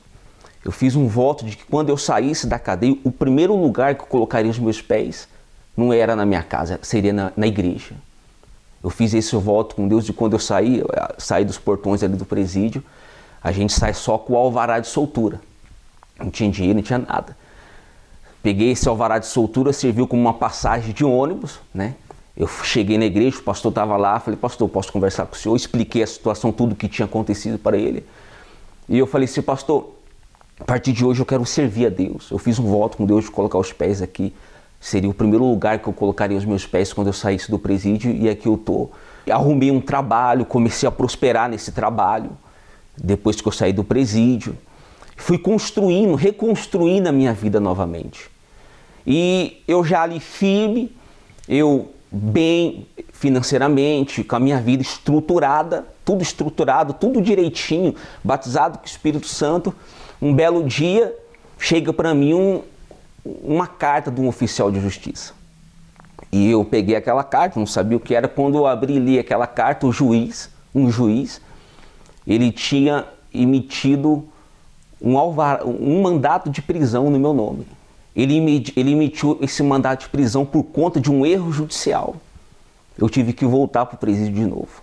[0.65, 4.03] Eu fiz um voto de que quando eu saísse da cadeia, o primeiro lugar que
[4.03, 5.29] eu colocaria os meus pés
[5.81, 7.95] não era na minha casa, seria na, na igreja.
[8.83, 10.89] Eu fiz esse voto com Deus de quando eu saí, eu
[11.19, 12.83] saí dos portões ali do presídio,
[13.43, 15.41] a gente sai só com o alvará de soltura.
[16.19, 17.37] Não tinha dinheiro, não tinha nada.
[18.43, 21.95] Peguei esse alvará de soltura, serviu como uma passagem de ônibus, né?
[22.37, 25.57] Eu cheguei na igreja, o pastor estava lá, falei, pastor, posso conversar com o senhor?
[25.57, 28.07] Expliquei a situação, tudo que tinha acontecido para ele.
[28.89, 29.95] E eu falei assim, pastor,
[30.59, 32.31] a partir de hoje eu quero servir a Deus.
[32.31, 34.33] Eu fiz um voto com Deus de colocar os pés aqui.
[34.81, 38.11] Seria o primeiro lugar que eu colocaria os meus pés quando eu saísse do presídio
[38.11, 38.89] e aqui eu tô.
[39.31, 42.31] Arrumei um trabalho, comecei a prosperar nesse trabalho
[42.97, 44.57] depois que eu saí do presídio.
[45.17, 48.31] Fui construindo, reconstruindo a minha vida novamente.
[49.07, 50.91] E eu já ali firme,
[51.47, 58.89] eu bem financeiramente, com a minha vida estruturada, tudo estruturado, tudo direitinho, batizado com o
[58.89, 59.75] Espírito Santo.
[60.21, 61.15] Um belo dia
[61.59, 62.63] chega para mim um,
[63.25, 65.33] uma carta de um oficial de justiça.
[66.33, 68.29] E eu peguei aquela carta, não sabia o que era.
[68.29, 71.41] Quando eu abri e li aquela carta, o juiz, um juiz,
[72.27, 74.25] ele tinha emitido
[75.01, 77.67] um, alvar, um mandato de prisão no meu nome.
[78.15, 82.17] Ele, ele emitiu esse mandato de prisão por conta de um erro judicial.
[82.99, 84.83] Eu tive que voltar para o presídio de novo.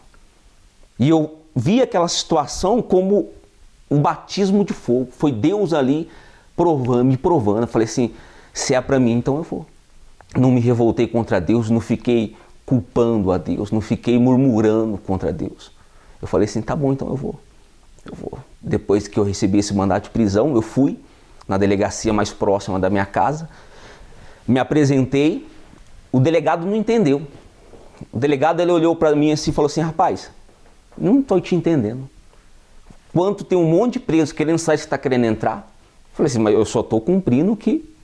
[1.00, 3.30] E eu vi aquela situação como
[3.90, 5.10] um batismo de fogo.
[5.12, 6.10] Foi Deus ali
[6.56, 7.62] provando, me provando.
[7.62, 8.14] Eu falei assim:
[8.58, 9.68] se é para mim, então eu vou.
[10.36, 15.72] Não me revoltei contra Deus, não fiquei culpando a Deus, não fiquei murmurando contra Deus.
[16.20, 17.40] Eu falei assim: tá bom, então eu vou.
[18.04, 18.40] Eu vou.
[18.60, 20.98] Depois que eu recebi esse mandato de prisão, eu fui
[21.48, 23.48] na delegacia mais próxima da minha casa,
[24.48, 25.48] me apresentei.
[26.12, 27.22] O delegado não entendeu.
[28.12, 30.32] O delegado ele olhou para mim assim e falou assim: rapaz,
[30.98, 32.10] não estou te entendendo.
[33.14, 35.58] Quanto tem um monte de preso querendo sair, você está querendo entrar?
[36.12, 37.97] Eu falei assim, mas eu só estou cumprindo que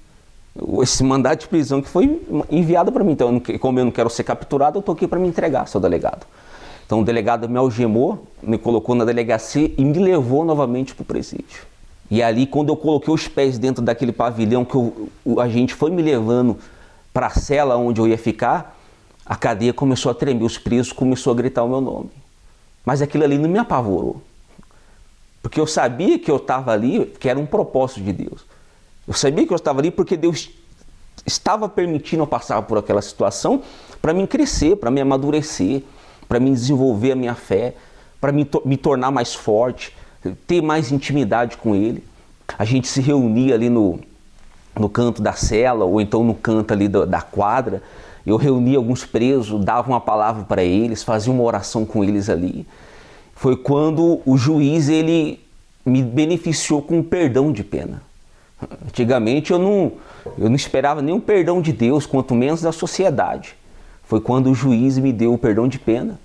[0.82, 3.14] esse mandato de prisão que foi enviado para mim.
[3.14, 6.26] Então, como eu não quero ser capturado, eu estou aqui para me entregar, seu delegado.
[6.86, 11.06] Então, o delegado me algemou, me colocou na delegacia e me levou novamente para o
[11.06, 11.66] presídio.
[12.12, 15.90] E ali, quando eu coloquei os pés dentro daquele pavilhão que eu, a gente foi
[15.90, 16.58] me levando
[17.12, 18.78] para a cela onde eu ia ficar,
[19.26, 22.12] a cadeia começou a tremer, os presos começaram a gritar o meu nome.
[22.86, 24.22] Mas aquilo ali não me apavorou.
[25.42, 28.46] Porque eu sabia que eu estava ali, que era um propósito de Deus.
[29.08, 30.50] Eu sabia que eu estava ali porque Deus
[31.26, 33.62] estava permitindo eu passar por aquela situação
[34.02, 35.84] para me crescer, para me amadurecer,
[36.28, 37.76] para me desenvolver a minha fé,
[38.20, 39.96] para me, to me tornar mais forte,
[40.48, 42.04] ter mais intimidade com Ele.
[42.58, 44.00] A gente se reunia ali no,
[44.78, 47.82] no canto da cela ou então no canto ali da, da quadra.
[48.26, 52.66] Eu reunia alguns presos, dava uma palavra para eles, fazia uma oração com eles ali
[53.44, 55.38] foi quando o juiz ele
[55.86, 58.02] me beneficiou com um perdão de pena.
[58.86, 59.94] Antigamente eu não,
[60.38, 63.56] eu não esperava nenhum perdão de Deus, quanto menos da sociedade.
[64.04, 66.20] Foi quando o juiz me deu o perdão de pena.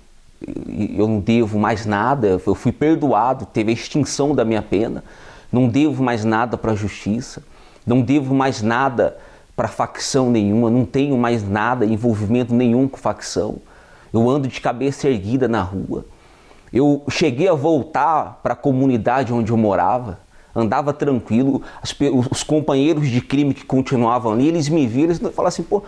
[0.95, 5.03] Eu não devo mais nada, eu fui perdoado, teve a extinção da minha pena.
[5.51, 7.43] Não devo mais nada para a justiça,
[7.85, 9.17] não devo mais nada
[9.55, 13.57] para facção nenhuma, não tenho mais nada, envolvimento nenhum com facção.
[14.13, 16.05] Eu ando de cabeça erguida na rua.
[16.71, 20.19] Eu cheguei a voltar para a comunidade onde eu morava,
[20.59, 21.95] andava tranquilo, as,
[22.31, 25.83] os companheiros de crime que continuavam ali, eles me viram, eles falavam assim, pô,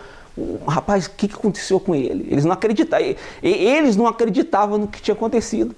[0.66, 2.26] rapaz, o que, que aconteceu com ele?
[2.30, 5.74] Eles não acreditavam, eles não acreditavam no que tinha acontecido.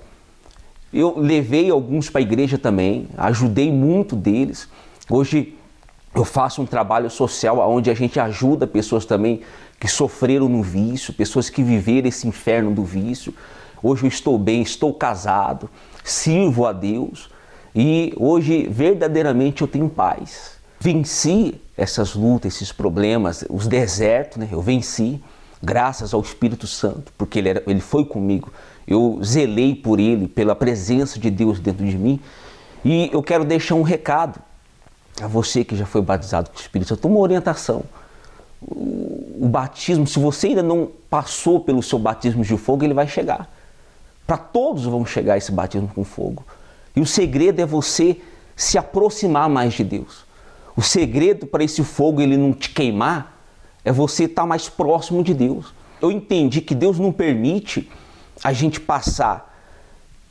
[0.93, 4.69] Eu levei alguns para a igreja também, ajudei muito deles.
[5.11, 5.57] Hoje
[6.15, 9.41] eu faço um trabalho social onde a gente ajuda pessoas também
[9.81, 13.35] que sofreram no vício, pessoas que viveram esse inferno do vício.
[13.83, 15.69] Hoje eu estou bem, estou casado,
[16.05, 17.29] sirvo a Deus
[17.75, 20.53] e hoje verdadeiramente eu tenho paz.
[20.79, 24.49] Venci essas lutas, esses problemas, os desertos, né?
[24.53, 25.21] eu venci
[25.63, 28.53] graças ao Espírito Santo, porque ele, era, ele foi comigo.
[28.87, 32.21] Eu zelei por ele, pela presença de Deus dentro de mim.
[32.85, 34.39] E eu quero deixar um recado
[35.21, 37.83] a você que já foi batizado com o Espírito Santo, uma orientação.
[38.61, 43.09] O, o batismo, se você ainda não passou pelo seu batismo de fogo, ele vai
[43.09, 43.51] chegar.
[44.27, 46.45] Para todos vão chegar esse batismo com fogo.
[46.95, 48.21] E o segredo é você
[48.57, 50.25] se aproximar mais de Deus.
[50.77, 53.37] O segredo para esse fogo ele não te queimar
[53.85, 55.73] é você estar tá mais próximo de Deus.
[56.01, 57.89] Eu entendi que Deus não permite
[58.43, 59.53] a gente passar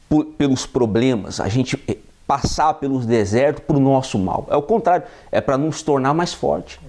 [0.09, 1.97] por, pelos problemas, a gente eh,
[2.27, 4.47] passar pelos desertos para o nosso mal.
[4.49, 6.79] É o contrário, é para nos tornar mais forte,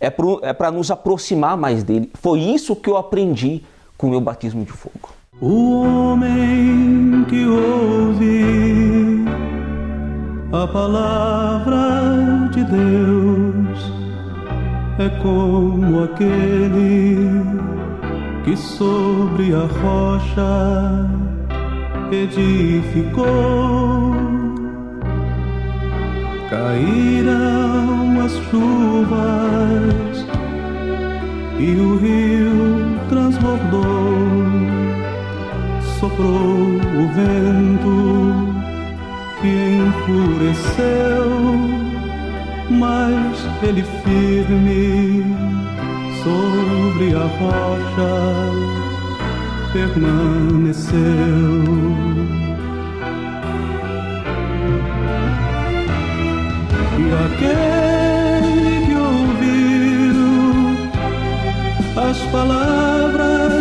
[0.00, 2.10] é para é nos aproximar mais dele.
[2.14, 3.64] Foi isso que eu aprendi
[3.96, 5.17] com o meu batismo de fogo.
[5.40, 9.24] O homem que ouve
[10.52, 13.92] a palavra de Deus
[14.98, 17.28] é como aquele
[18.44, 21.08] que sobre a rocha
[22.10, 23.28] edificou.
[26.50, 30.26] Caíram as chuvas
[31.60, 34.47] e o rio transbordou,
[36.00, 37.96] soprou o vento
[39.40, 39.54] que
[39.86, 41.28] enfureceu,
[42.70, 45.24] mas ele firme
[46.22, 48.12] sobre a rocha
[49.72, 50.98] permaneceu.
[56.98, 60.20] E aquele que ouviu
[61.96, 63.57] as palavras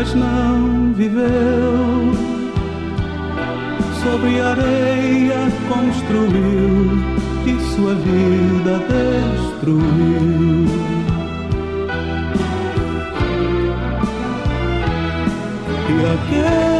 [0.00, 1.28] mas não viveu,
[4.02, 6.96] sobre areia construiu
[7.44, 9.90] e sua vida destruiu.
[16.12, 16.79] aquele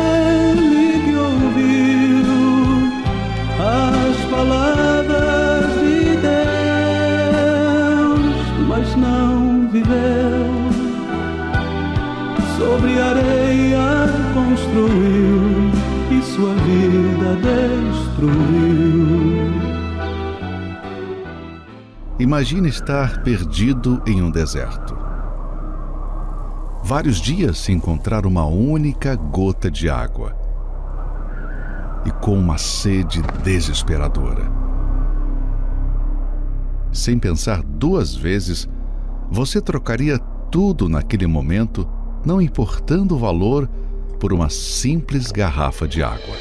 [14.71, 15.71] construiu
[16.11, 17.37] e sua vida
[17.91, 18.31] destruiu.
[22.19, 24.97] Imagine estar perdido em um deserto
[26.83, 30.35] vários dias sem encontrar uma única gota de água
[32.05, 34.51] e com uma sede desesperadora.
[36.93, 38.69] Sem pensar duas vezes,
[39.31, 40.19] você trocaria
[40.51, 41.89] tudo naquele momento,
[42.25, 43.69] não importando o valor,
[44.21, 46.37] por uma simples garrafa de água.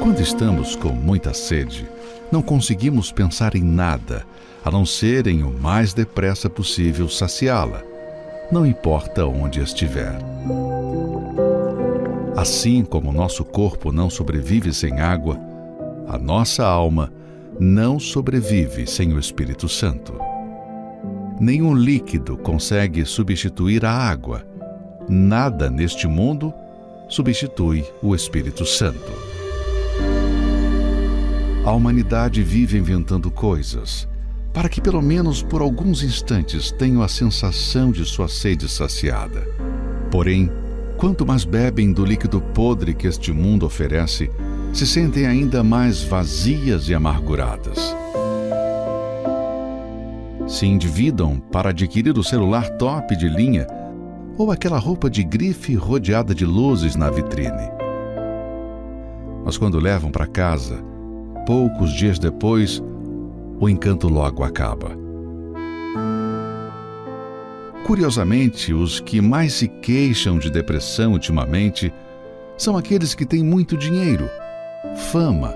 [0.00, 1.88] Quando estamos com muita sede,
[2.30, 4.26] não conseguimos pensar em nada
[4.64, 7.82] a não ser em o mais depressa possível saciá-la,
[8.50, 10.18] não importa onde estiver.
[12.36, 15.38] Assim como nosso corpo não sobrevive sem água,
[16.08, 17.12] a nossa alma
[17.58, 20.33] não sobrevive sem o Espírito Santo.
[21.40, 24.46] Nenhum líquido consegue substituir a água.
[25.08, 26.54] Nada neste mundo
[27.08, 29.12] substitui o Espírito Santo.
[31.64, 34.08] A humanidade vive inventando coisas
[34.52, 39.44] para que pelo menos por alguns instantes tenham a sensação de sua sede saciada.
[40.12, 40.48] Porém,
[40.96, 44.30] quanto mais bebem do líquido podre que este mundo oferece,
[44.72, 47.94] se sentem ainda mais vazias e amarguradas.
[50.46, 53.66] Se endividam para adquirir o celular top de linha
[54.36, 57.70] ou aquela roupa de grife rodeada de luzes na vitrine.
[59.44, 60.82] Mas quando levam para casa,
[61.46, 62.82] poucos dias depois,
[63.60, 65.04] o encanto logo acaba.
[67.86, 71.92] Curiosamente, os que mais se queixam de depressão ultimamente
[72.56, 74.28] são aqueles que têm muito dinheiro,
[75.12, 75.54] fama,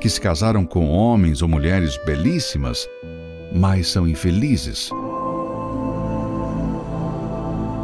[0.00, 2.88] que se casaram com homens ou mulheres belíssimas,
[3.52, 4.90] mas são infelizes.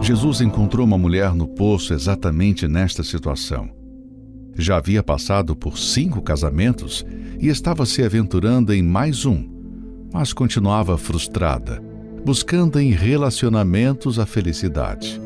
[0.01, 3.71] Jesus encontrou uma mulher no poço exatamente nesta situação.
[4.57, 7.05] Já havia passado por cinco casamentos
[7.41, 9.49] e estava se aventurando em mais um,
[10.13, 11.83] mas continuava frustrada,
[12.25, 15.21] buscando em relacionamentos a felicidade.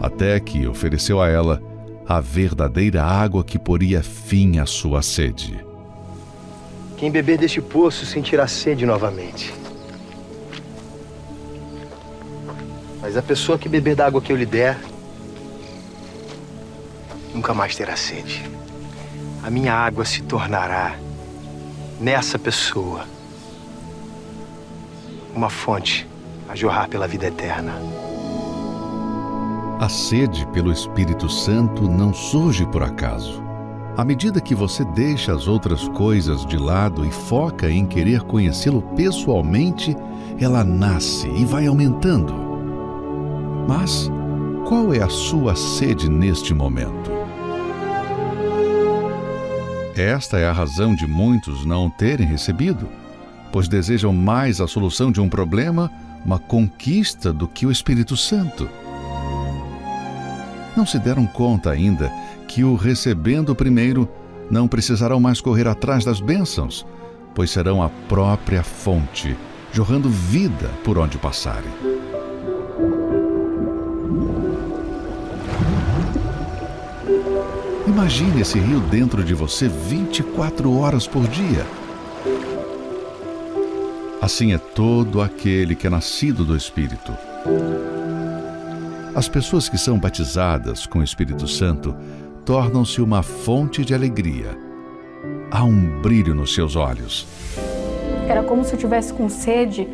[0.00, 1.62] Até que ofereceu a ela
[2.06, 5.71] a verdadeira água que poria fim à sua sede.
[7.02, 9.52] Quem beber deste poço sentirá sede novamente.
[13.00, 14.78] Mas a pessoa que beber da água que eu lhe der,
[17.34, 18.48] nunca mais terá sede.
[19.42, 20.96] A minha água se tornará,
[21.98, 23.04] nessa pessoa,
[25.34, 26.06] uma fonte
[26.48, 27.74] a jorrar pela vida eterna.
[29.80, 33.41] A sede pelo Espírito Santo não surge por acaso.
[33.94, 38.80] À medida que você deixa as outras coisas de lado e foca em querer conhecê-lo
[38.96, 39.94] pessoalmente,
[40.40, 42.32] ela nasce e vai aumentando.
[43.68, 44.10] Mas
[44.66, 47.10] qual é a sua sede neste momento?
[49.94, 52.88] Esta é a razão de muitos não terem recebido,
[53.52, 55.90] pois desejam mais a solução de um problema,
[56.24, 58.66] uma conquista, do que o Espírito Santo
[60.76, 62.10] não se deram conta ainda
[62.48, 64.08] que o recebendo primeiro
[64.50, 66.86] não precisarão mais correr atrás das bênçãos,
[67.34, 69.36] pois serão a própria fonte,
[69.72, 71.70] jorrando vida por onde passarem.
[77.86, 81.66] Imagine esse rio dentro de você 24 horas por dia.
[84.20, 87.12] Assim é todo aquele que é nascido do Espírito.
[89.14, 91.94] As pessoas que são batizadas com o Espírito Santo
[92.46, 94.56] tornam-se uma fonte de alegria.
[95.50, 97.26] Há um brilho nos seus olhos.
[98.26, 99.86] Era como se eu tivesse com sede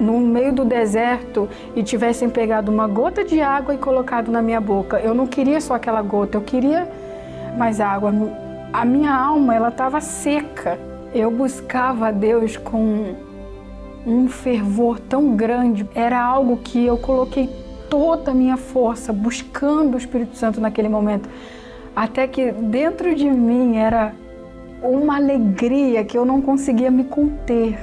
[0.00, 1.46] no meio do deserto
[1.76, 4.98] e tivessem pegado uma gota de água e colocado na minha boca.
[4.98, 6.90] Eu não queria só aquela gota, eu queria
[7.58, 8.14] mais água.
[8.72, 10.78] A minha alma, ela estava seca.
[11.14, 13.14] Eu buscava a Deus com
[14.06, 15.86] um fervor tão grande.
[15.94, 21.28] Era algo que eu coloquei toda a minha força buscando o Espírito Santo naquele momento,
[21.94, 24.14] até que dentro de mim era
[24.82, 27.78] uma alegria que eu não conseguia me conter,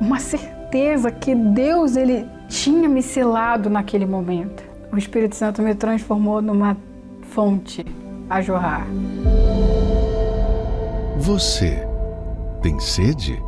[0.00, 4.62] uma certeza que Deus ele tinha me selado naquele momento.
[4.92, 6.76] O Espírito Santo me transformou numa
[7.22, 7.84] fonte
[8.28, 8.86] a jorrar.
[11.18, 11.86] Você
[12.62, 13.42] tem sede?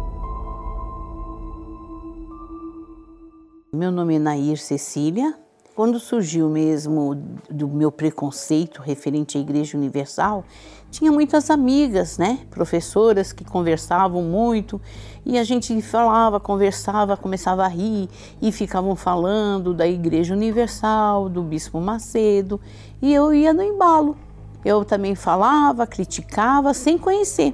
[3.72, 5.34] Meu nome é Nair Cecília,
[5.74, 7.16] quando surgiu mesmo
[7.50, 10.44] do meu preconceito referente à Igreja Universal,
[10.88, 14.80] tinha muitas amigas, né, professoras que conversavam muito
[15.26, 18.08] e a gente falava, conversava, começava a rir
[18.40, 22.60] e ficavam falando da Igreja Universal, do Bispo Macedo
[23.02, 24.16] e eu ia no embalo.
[24.64, 27.52] Eu também falava, criticava sem conhecer.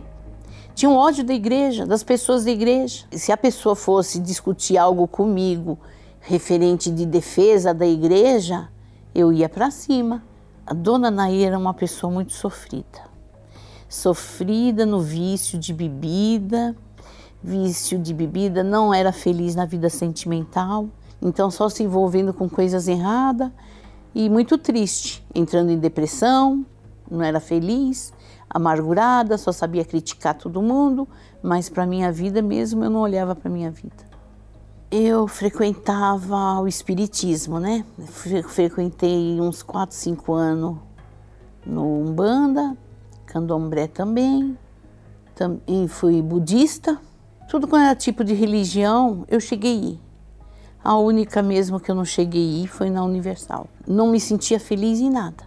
[0.74, 3.04] Tinha um ódio da igreja, das pessoas da igreja.
[3.10, 5.78] Se a pessoa fosse discutir algo comigo
[6.20, 8.68] referente de defesa da igreja,
[9.14, 10.22] eu ia para cima.
[10.66, 13.10] A dona Nair era uma pessoa muito sofrida.
[13.88, 16.76] Sofrida no vício de bebida,
[17.42, 20.88] vício de bebida, não era feliz na vida sentimental,
[21.20, 23.50] então só se envolvendo com coisas erradas
[24.14, 26.64] e muito triste, entrando em depressão,
[27.10, 28.12] não era feliz,
[28.48, 31.08] amargurada, só sabia criticar todo mundo,
[31.42, 34.09] mas para minha vida mesmo eu não olhava para minha vida
[34.90, 37.84] eu frequentava o espiritismo, né?
[38.48, 40.78] Frequentei uns 4, 5 anos
[41.64, 42.76] no Umbanda,
[43.24, 44.58] Candomblé também,
[45.34, 46.98] também fui budista.
[47.48, 50.00] Tudo quando era tipo de religião, eu cheguei
[50.82, 53.68] a única mesmo que eu não cheguei foi na Universal.
[53.86, 55.44] Não me sentia feliz em nada.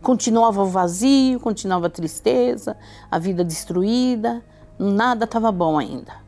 [0.00, 2.76] Continuava o vazio, continuava a tristeza,
[3.08, 4.42] a vida destruída,
[4.76, 6.21] nada estava bom ainda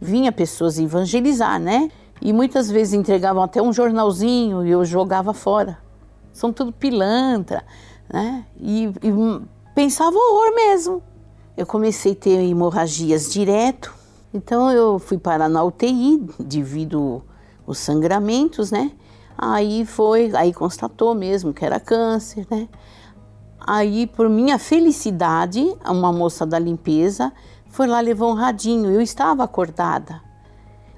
[0.00, 1.90] vinha pessoas evangelizar, né?
[2.20, 5.78] E muitas vezes entregavam até um jornalzinho e eu jogava fora.
[6.32, 7.64] São tudo pilantra,
[8.12, 8.44] né?
[8.60, 9.40] E, e
[9.74, 11.02] pensava horror mesmo.
[11.56, 13.92] Eu comecei a ter hemorragias direto,
[14.32, 17.22] então eu fui parar na UTI devido
[17.66, 18.92] os sangramentos, né?
[19.36, 22.68] Aí foi, aí constatou mesmo que era câncer, né?
[23.60, 27.32] Aí, por minha felicidade, uma moça da limpeza
[27.68, 28.90] foi lá, levou um radinho.
[28.90, 30.22] Eu estava acordada.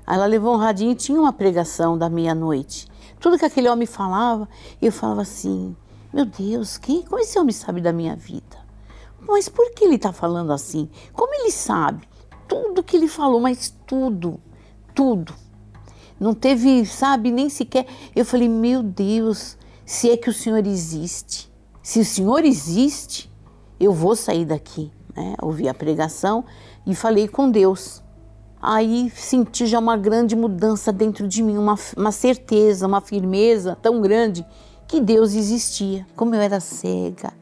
[0.07, 2.89] Ela levou um radinho e tinha uma pregação da meia-noite.
[3.21, 4.49] Tudo que aquele homem falava,
[4.81, 5.77] eu falava assim:
[6.13, 8.59] Meu Deus, quem, como esse homem sabe da minha vida?
[9.21, 10.89] Mas por que ele está falando assim?
[11.13, 12.09] Como ele sabe?
[12.49, 14.41] Tudo que ele falou, mas tudo,
[14.95, 15.35] tudo.
[16.19, 17.87] Não teve, sabe, nem sequer.
[18.15, 21.51] Eu falei: Meu Deus, se é que o Senhor existe.
[21.83, 23.31] Se o Senhor existe,
[23.79, 24.91] eu vou sair daqui.
[25.21, 25.35] Né?
[25.43, 26.45] Ouvi a pregação
[26.87, 28.03] e falei com Deus.
[28.63, 34.01] Aí senti já uma grande mudança dentro de mim, uma, uma certeza, uma firmeza tão
[34.01, 34.45] grande
[34.89, 36.07] que Deus existia.
[36.17, 37.33] Como eu era cega,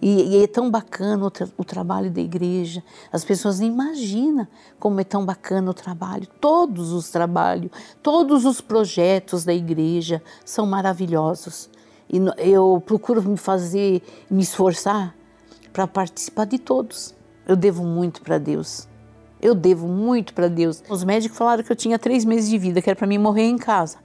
[0.00, 2.82] e, e, é tão bacana o, tra o, trabalho da igreja.
[3.12, 6.26] As pessoas nem imaginam como é tão bacana o trabalho.
[6.40, 7.70] Todos os trabalhos,
[8.02, 11.70] todos os projetos da igreja são maravilhosos.
[12.10, 15.14] E eu procuro me fazer, me esforçar
[15.72, 17.14] para participar de todos.
[17.46, 18.88] Eu devo muito para Deus.
[19.40, 20.82] Eu devo muito para Deus.
[20.88, 23.44] Os médicos falaram que eu tinha três meses de vida, que era para mim morrer
[23.44, 23.98] em casa.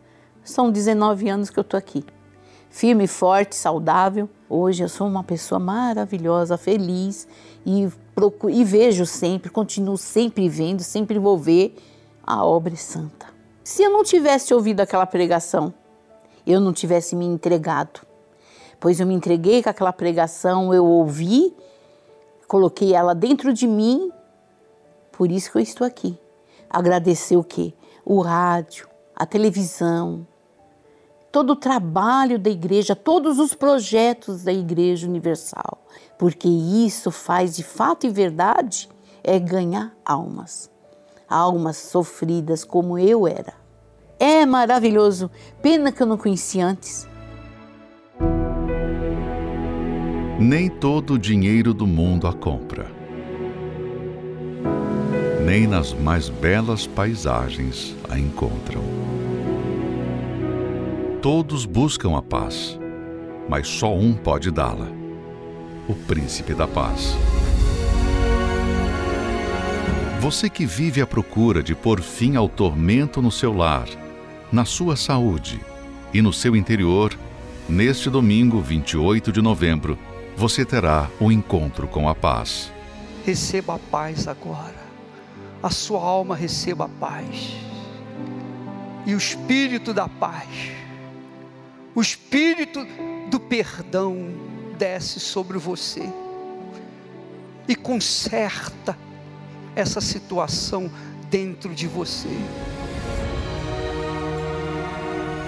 [0.44, 2.04] São 19 anos que eu estou aqui.
[2.70, 7.28] Firme, forte, saudável Hoje eu sou uma pessoa maravilhosa, feliz
[7.66, 11.76] e, procuro, e vejo sempre, continuo sempre vendo, sempre vou ver
[12.26, 13.28] a obra santa.
[13.62, 15.74] Se eu não tivesse ouvido aquela pregação,
[16.46, 18.00] eu não tivesse me entregado,
[18.80, 21.54] pois eu me entreguei com aquela pregação, eu ouvi,
[22.48, 24.12] coloquei ela dentro de mim,
[25.12, 26.18] por isso que eu estou aqui.
[26.70, 27.74] Agradecer o quê?
[28.06, 30.26] O rádio, a televisão,
[31.32, 35.86] todo o trabalho da igreja, todos os projetos da Igreja Universal,
[36.18, 38.90] porque isso faz de fato e verdade
[39.24, 40.72] é ganhar almas,
[41.30, 43.54] almas sofridas como eu era.
[44.20, 45.30] É maravilhoso,
[45.62, 47.08] pena que eu não conhecia antes.
[50.40, 52.86] Nem todo o dinheiro do mundo a compra.
[55.44, 58.84] Nem nas mais belas paisagens a encontram.
[61.24, 62.80] Todos buscam a paz,
[63.50, 64.88] mas só um pode dá-la:
[65.88, 67.18] o Príncipe da Paz.
[70.20, 73.88] Você que vive à procura de pôr fim ao tormento no seu lar,
[74.52, 75.60] na sua saúde
[76.14, 77.18] e no seu interior,
[77.68, 79.98] neste domingo 28 de novembro,
[80.38, 82.72] você terá um encontro com a paz.
[83.26, 84.88] Receba a paz agora.
[85.62, 87.58] A sua alma receba a paz.
[89.06, 90.78] E o espírito da paz
[91.98, 92.86] o espírito
[93.28, 94.30] do perdão
[94.78, 96.08] desce sobre você
[97.68, 98.96] e conserta
[99.76, 100.92] essa situação
[101.28, 102.30] dentro de você.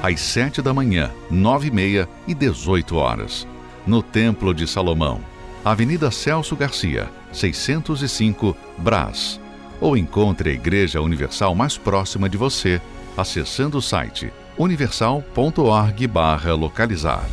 [0.01, 3.45] Às sete da manhã, nove e meia e dezoito horas,
[3.89, 5.19] no Templo de Salomão,
[5.65, 9.41] Avenida Celso Garcia, 605, Brás.
[9.81, 12.79] Ou encontre a Igreja Universal mais próxima de você,
[13.17, 17.25] acessando o site universal.org/localizar.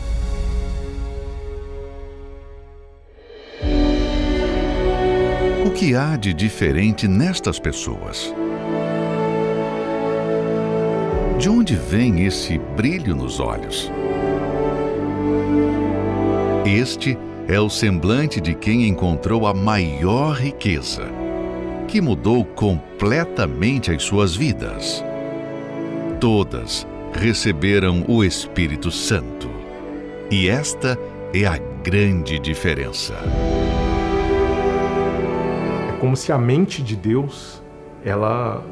[5.66, 8.32] O que há de diferente nestas pessoas?
[11.38, 13.92] De onde vem esse brilho nos olhos?
[16.66, 21.04] Este é o semblante de quem encontrou a maior riqueza,
[21.86, 25.04] que mudou completamente as suas vidas.
[26.20, 29.48] Todas receberam o Espírito Santo.
[30.28, 30.98] E esta
[31.32, 33.14] é a grande diferença.
[35.94, 37.62] É como se a mente de Deus,
[38.04, 38.64] ela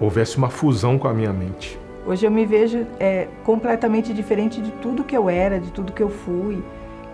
[0.00, 1.78] houvesse uma fusão com a minha mente.
[2.06, 6.02] Hoje eu me vejo é, completamente diferente de tudo que eu era, de tudo que
[6.02, 6.64] eu fui,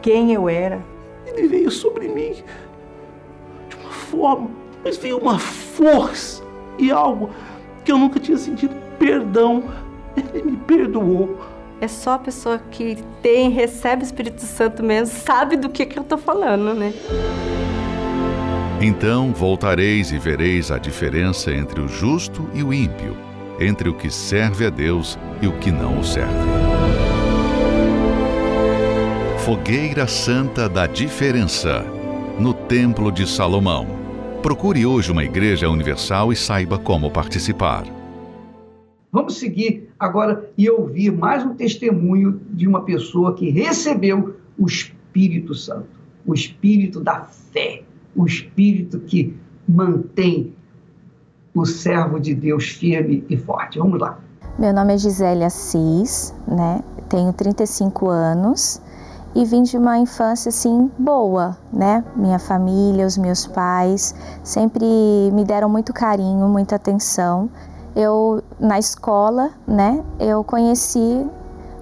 [0.03, 0.81] quem eu era.
[1.27, 2.35] Ele veio sobre mim
[3.69, 4.51] de uma forma,
[4.85, 6.43] mas veio uma força
[6.79, 7.31] e algo
[7.85, 9.65] que eu nunca tinha sentido perdão
[10.19, 11.39] ele me perdoou.
[11.81, 15.99] É só a pessoa que tem, recebe o Espírito Santo mesmo, sabe do que, que
[15.99, 16.93] eu estou falando, né?
[18.81, 23.17] Então voltareis e vereis a diferença entre o justo e o ímpio,
[23.61, 26.78] entre o que serve a Deus e o que não o serve.
[29.49, 31.83] Fogueira Santa da Diferença,
[32.39, 33.87] no Templo de Salomão.
[34.43, 37.85] Procure hoje uma igreja universal e saiba como participar.
[39.11, 45.55] Vamos seguir agora e ouvir mais um testemunho de uma pessoa que recebeu o Espírito
[45.55, 45.89] Santo,
[46.27, 47.85] o Espírito da fé,
[48.15, 49.35] o Espírito que
[49.67, 50.53] mantém
[51.55, 53.79] o servo de Deus firme e forte.
[53.79, 54.21] Vamos lá.
[54.59, 56.85] Meu nome é Gisele Assis, né?
[57.09, 58.83] Tenho 35 anos
[59.35, 62.05] e vim de uma infância assim boa, né?
[62.17, 64.85] Minha família, os meus pais sempre
[65.33, 67.49] me deram muito carinho, muita atenção
[67.99, 71.27] eu na escola, né, eu conheci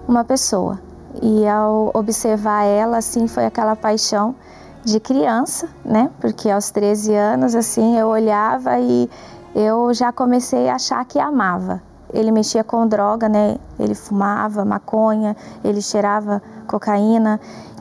[0.08, 0.80] uma pessoa
[1.20, 4.34] e ao observar ela assim foi aquela paixão
[4.82, 6.10] de criança, né?
[6.20, 9.10] Porque aos 13 anos assim eu olhava e
[9.54, 11.82] eu já comecei a achar que amava.
[12.16, 13.58] Ele mexia com droga, né?
[13.78, 17.40] Ele fumava maconha, ele cheirava cocaína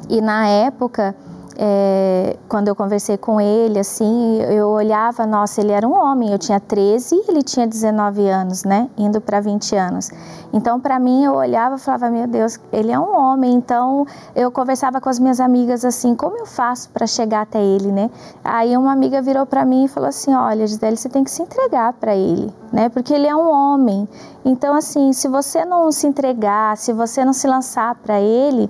[0.10, 1.16] e na época
[1.58, 6.40] é, quando eu conversei com ele, assim, eu olhava, nossa, ele era um homem, eu
[6.40, 8.90] tinha 13 ele tinha 19 anos, né?
[8.98, 10.12] Indo para 20 anos.
[10.54, 13.54] Então, para mim, eu olhava e falava, meu Deus, ele é um homem.
[13.54, 17.92] Então, eu conversava com as minhas amigas assim, como eu faço para chegar até ele,
[17.92, 18.10] né?
[18.44, 21.42] Aí uma amiga virou para mim e falou assim, olha, Gisele, você tem que se
[21.42, 22.90] entregar para ele, né?
[22.90, 24.08] Porque ele é um homem.
[24.44, 28.70] Então, assim, se você não se entregar, se você não se lançar para ele,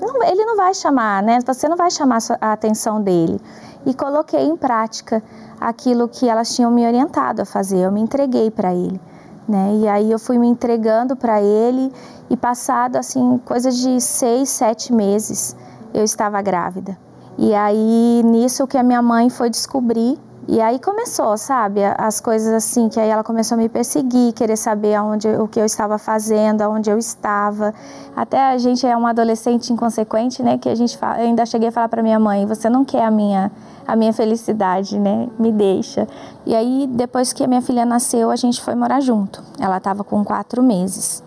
[0.00, 1.38] não, ele não vai chamar, né?
[1.46, 3.40] Você não vai chamar a atenção dele.
[3.86, 5.22] E coloquei em prática
[5.60, 7.78] aquilo que elas tinham me orientado a fazer.
[7.78, 9.00] Eu me entreguei para ele,
[9.48, 9.74] né?
[9.76, 11.92] E aí eu fui me entregando para ele
[12.30, 15.56] e passado assim coisas de seis, sete meses
[15.92, 16.98] eu estava grávida.
[17.36, 22.52] E aí nisso que a minha mãe foi descobrir e aí começou, sabe, as coisas
[22.52, 25.96] assim, que aí ela começou a me perseguir, querer saber aonde, o que eu estava
[25.96, 27.72] fazendo, aonde eu estava.
[28.14, 31.68] Até a gente é uma adolescente inconsequente, né, que a gente fala, eu ainda cheguei
[31.68, 33.50] a falar para minha mãe, você não quer a minha
[33.86, 35.28] a minha felicidade, né?
[35.38, 36.08] Me deixa.
[36.46, 39.42] E aí depois que a minha filha nasceu, a gente foi morar junto.
[39.60, 41.22] Ela estava com quatro meses.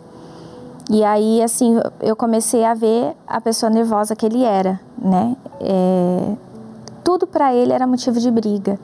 [0.89, 5.35] E aí, assim, eu comecei a ver a pessoa nervosa que ele era, né?
[5.59, 6.33] É,
[7.03, 8.79] tudo para ele era motivo de briga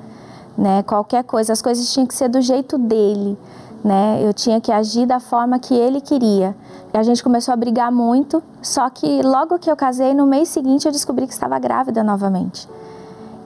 [0.57, 0.83] né?
[0.83, 3.37] Qualquer coisa, as coisas tinham que ser do jeito dele,
[3.83, 4.19] né?
[4.21, 6.55] Eu tinha que agir da forma que ele queria.
[6.93, 10.85] A gente começou a brigar muito, só que logo que eu casei, no mês seguinte
[10.85, 12.69] eu descobri que estava grávida novamente.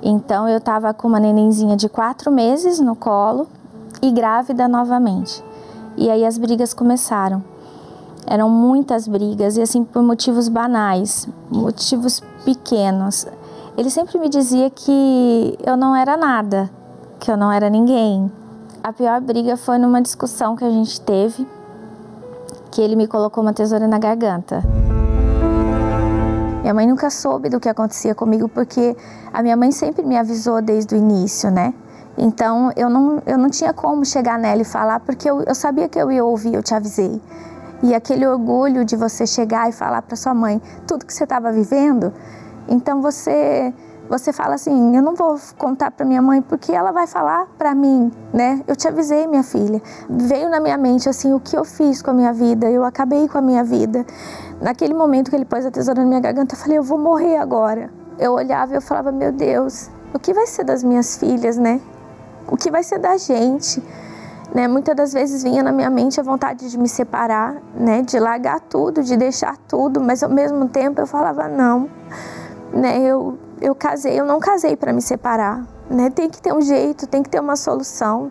[0.03, 3.47] Então eu estava com uma nenenzinha de quatro meses no colo
[4.01, 5.43] e grávida novamente.
[5.95, 7.41] E aí as brigas começaram.
[8.25, 13.25] Eram muitas brigas e assim por motivos banais, motivos pequenos.
[13.77, 16.69] Ele sempre me dizia que eu não era nada,
[17.19, 18.31] que eu não era ninguém.
[18.83, 21.47] A pior briga foi numa discussão que a gente teve,
[22.71, 24.63] que ele me colocou uma tesoura na garganta.
[26.61, 28.95] Minha mãe nunca soube do que acontecia comigo porque
[29.31, 31.73] a minha mãe sempre me avisou desde o início, né?
[32.17, 35.87] Então eu não, eu não tinha como chegar nela e falar porque eu, eu sabia
[35.87, 37.21] que eu ia ouvir, eu te avisei.
[37.81, 41.51] E aquele orgulho de você chegar e falar para sua mãe tudo que você estava
[41.51, 42.11] vivendo,
[42.67, 43.73] então você
[44.09, 47.75] você fala assim, eu não vou contar para minha mãe porque ela vai falar para
[47.75, 48.63] mim, né?
[48.65, 49.81] Eu te avisei, minha filha.
[50.09, 53.27] Veio na minha mente assim o que eu fiz com a minha vida, eu acabei
[53.27, 54.05] com a minha vida.
[54.61, 57.37] Naquele momento que ele pôs a tesoura na minha garganta, eu falei, eu vou morrer
[57.37, 57.89] agora.
[58.17, 61.81] Eu olhava e eu falava, meu Deus, o que vai ser das minhas filhas, né?
[62.47, 63.83] O que vai ser da gente?
[64.55, 64.67] Né?
[64.67, 68.01] Muitas das vezes vinha na minha mente a vontade de me separar, né?
[68.01, 71.89] De largar tudo, de deixar tudo, mas ao mesmo tempo eu falava não,
[72.73, 72.99] né?
[72.99, 76.09] Eu eu casei, eu não casei para me separar, né?
[76.09, 78.29] Tem que ter um jeito, tem que ter uma solução.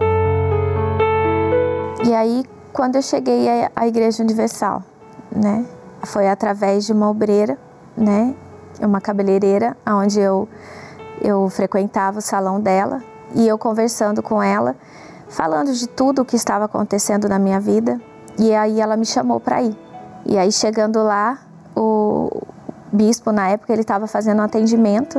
[2.05, 4.83] E aí, quando eu cheguei à Igreja Universal,
[5.35, 5.65] né?
[6.05, 7.59] Foi através de uma obreira,
[7.97, 8.35] né?
[8.81, 10.49] Uma cabeleireira, onde eu
[11.21, 13.03] eu frequentava o salão dela
[13.35, 14.77] e eu conversando com ela,
[15.29, 18.01] falando de tudo o que estava acontecendo na minha vida.
[18.39, 19.77] E aí ela me chamou para ir.
[20.27, 21.39] E aí chegando lá,
[21.75, 22.43] o,
[22.97, 25.19] bispo, na época, ele estava fazendo um atendimento.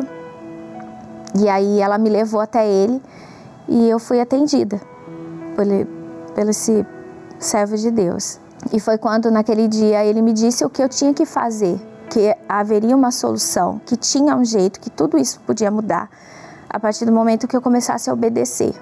[1.39, 3.01] E aí ela me levou até ele
[3.67, 4.82] e eu fui atendida
[5.55, 5.86] pelo,
[6.34, 6.86] pelo esse
[7.38, 8.39] servo de Deus.
[8.73, 12.36] E foi quando naquele dia ele me disse o que eu tinha que fazer, que
[12.49, 16.09] haveria uma solução, que tinha um jeito, que tudo isso podia mudar
[16.69, 18.73] a partir do momento que eu começasse a obedecer,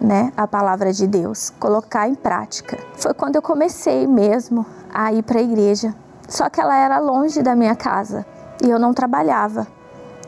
[0.00, 2.78] né, a palavra de Deus, colocar em prática.
[2.96, 5.94] Foi quando eu comecei mesmo a ir para a igreja,
[6.28, 8.24] só que ela era longe da minha casa
[8.62, 9.66] e eu não trabalhava.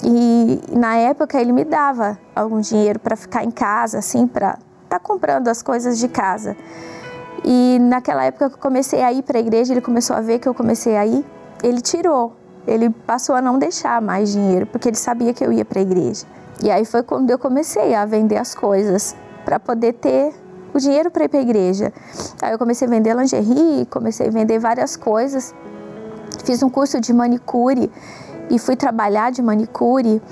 [0.05, 4.61] E na época ele me dava algum dinheiro para ficar em casa, assim, para estar
[4.88, 6.57] tá comprando as coisas de casa.
[7.44, 10.38] E naquela época que eu comecei a ir para a igreja, ele começou a ver
[10.38, 11.24] que eu comecei a ir,
[11.62, 12.36] ele tirou.
[12.66, 15.82] Ele passou a não deixar mais dinheiro, porque ele sabia que eu ia para a
[15.82, 16.26] igreja.
[16.62, 20.34] E aí foi quando eu comecei a vender as coisas para poder ter
[20.74, 21.92] o dinheiro para ir para a igreja.
[22.42, 25.55] Aí eu comecei a vender lingerie, comecei a vender várias coisas
[26.47, 27.90] Fiz um curso de manicure
[28.49, 30.22] e fui trabalhar de manicure,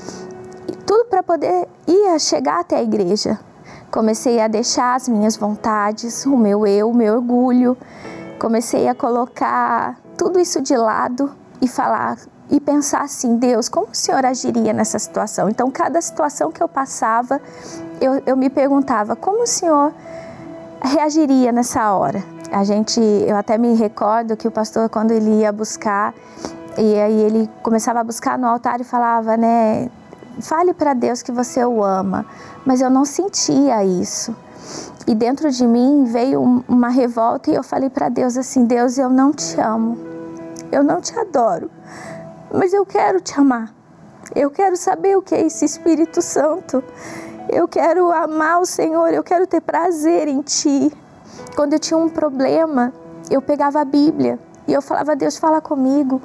[0.86, 3.36] tudo para poder ir chegar até a igreja.
[3.90, 7.76] Comecei a deixar as minhas vontades, o meu eu, o meu orgulho.
[8.38, 12.16] Comecei a colocar tudo isso de lado e falar
[12.48, 15.48] e pensar assim, Deus, como o Senhor agiria nessa situação?
[15.48, 17.40] Então, cada situação que eu passava,
[18.00, 19.92] eu, eu me perguntava, como o Senhor
[20.80, 22.33] reagiria nessa hora?
[22.54, 26.14] A gente, eu até me recordo que o pastor quando ele ia buscar
[26.78, 29.90] e aí ele começava a buscar no altar e falava, né,
[30.40, 32.24] fale para Deus que você o ama,
[32.64, 34.36] mas eu não sentia isso.
[35.04, 39.10] E dentro de mim veio uma revolta e eu falei para Deus assim: Deus, eu
[39.10, 39.98] não te amo,
[40.70, 41.68] eu não te adoro,
[42.52, 43.74] mas eu quero te amar.
[44.32, 46.84] Eu quero saber o que é esse Espírito Santo.
[47.50, 50.92] Eu quero amar o Senhor, eu quero ter prazer em Ti.
[51.54, 52.92] Quando eu tinha um problema,
[53.30, 56.20] eu pegava a Bíblia e eu falava, Deus, fala comigo.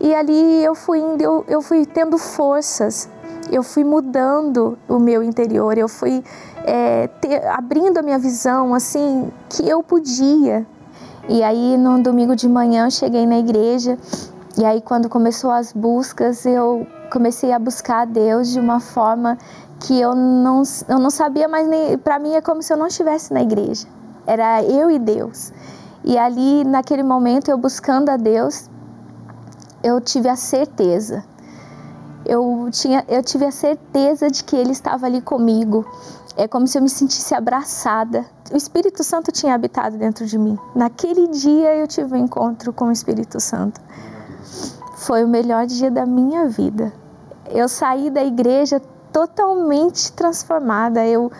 [0.00, 3.08] E ali eu fui indo, eu, eu fui tendo forças,
[3.50, 6.24] eu fui mudando o meu interior, eu fui
[6.64, 10.66] é, ter, abrindo a minha visão, assim, que eu podia.
[11.28, 13.96] E aí, no domingo de manhã, eu cheguei na igreja,
[14.58, 19.38] e aí, quando começou as buscas, eu comecei a buscar a Deus de uma forma
[19.80, 21.96] que eu não, eu não sabia mais nem.
[21.96, 23.86] Para mim, é como se eu não estivesse na igreja.
[24.26, 25.52] Era eu e Deus.
[26.04, 28.68] E ali, naquele momento, eu buscando a Deus,
[29.82, 31.24] eu tive a certeza.
[32.24, 35.84] Eu, tinha, eu tive a certeza de que Ele estava ali comigo.
[36.36, 38.24] É como se eu me sentisse abraçada.
[38.52, 40.58] O Espírito Santo tinha habitado dentro de mim.
[40.74, 43.80] Naquele dia eu tive um encontro com o Espírito Santo.
[44.94, 46.92] Foi o melhor dia da minha vida.
[47.50, 48.80] Eu saí da igreja
[49.12, 51.04] totalmente transformada.
[51.04, 51.30] Eu,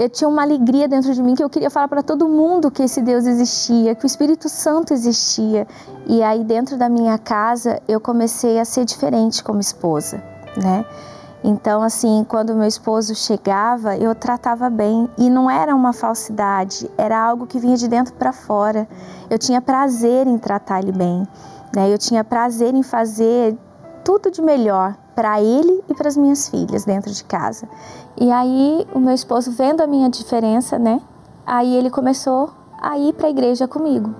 [0.00, 2.82] eu tinha uma alegria dentro de mim que eu queria falar para todo mundo que
[2.82, 5.68] esse Deus existia, que o Espírito Santo existia.
[6.06, 10.22] E aí dentro da minha casa eu comecei a ser diferente como esposa,
[10.56, 10.86] né?
[11.44, 17.18] Então, assim, quando meu esposo chegava, eu tratava bem e não era uma falsidade, era
[17.22, 18.88] algo que vinha de dentro para fora.
[19.28, 21.28] Eu tinha prazer em tratar ele bem,
[21.76, 21.92] né?
[21.92, 23.54] Eu tinha prazer em fazer
[24.02, 27.68] tudo de melhor para ele e para as minhas filhas dentro de casa.
[28.18, 30.98] E aí o meu esposo vendo a minha diferença, né?
[31.46, 32.48] Aí ele começou
[32.80, 34.14] a ir para a igreja comigo.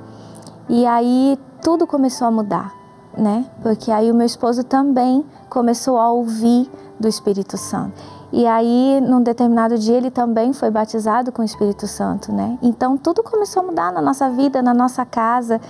[0.68, 2.74] E aí tudo começou a mudar,
[3.16, 3.46] né?
[3.62, 6.70] Porque aí o meu esposo também começou a ouvir
[7.00, 7.94] do Espírito Santo.
[8.32, 12.58] E aí, num determinado dia, ele também foi batizado com o Espírito Santo, né?
[12.62, 15.60] Então, tudo começou a mudar na nossa vida, na nossa casa.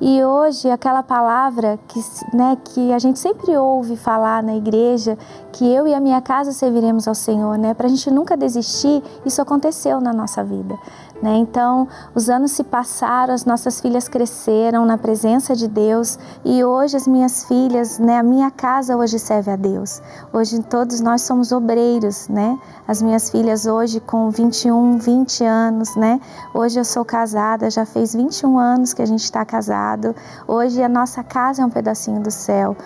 [0.00, 2.00] E hoje, aquela palavra que,
[2.32, 5.18] né, que a gente sempre ouve falar na igreja,
[5.52, 7.74] que eu e a minha casa serviremos ao Senhor, né?
[7.74, 10.78] Para a gente nunca desistir, isso aconteceu na nossa vida.
[11.20, 11.36] Né?
[11.38, 16.96] Então, os anos se passaram, as nossas filhas cresceram na presença de Deus e hoje
[16.96, 20.00] as minhas filhas, né, a minha casa hoje serve a Deus.
[20.32, 22.56] Hoje todos nós somos obreiros, né?
[22.86, 26.20] As minhas filhas hoje com 21, 20 anos, né?
[26.54, 30.14] Hoje eu sou casada, já fez 21 anos que a gente está casado.
[30.46, 32.76] Hoje a nossa casa é um pedacinho do céu.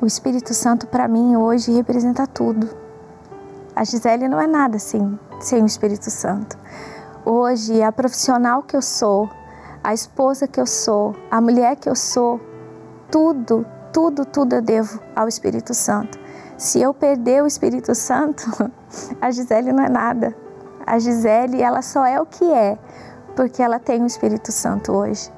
[0.00, 2.68] O Espírito Santo para mim hoje representa tudo.
[3.74, 6.58] A Gisele não é nada assim, sem o Espírito Santo
[7.28, 9.28] hoje, a profissional que eu sou,
[9.84, 12.40] a esposa que eu sou, a mulher que eu sou,
[13.10, 16.18] tudo, tudo, tudo eu devo ao Espírito Santo.
[16.56, 18.44] Se eu perder o Espírito Santo,
[19.20, 20.34] a Gisele não é nada.
[20.86, 22.78] A Gisele, ela só é o que é,
[23.36, 25.30] porque ela tem o Espírito Santo hoje.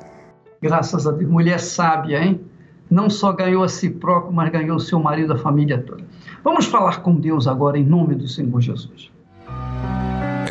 [0.62, 2.40] Graças a Deus, mulher sábia, hein?
[2.88, 6.04] Não só ganhou a si próprio, mas ganhou o seu marido, a família toda.
[6.42, 9.10] Vamos falar com Deus agora em nome do Senhor Jesus.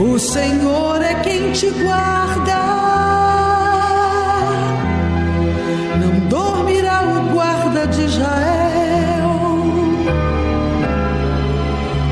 [0.00, 2.64] o Senhor é quem te guarda.
[6.00, 9.30] Não dormirá o guarda de Israel,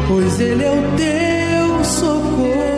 [0.09, 2.73] pois ele é o teu socorro.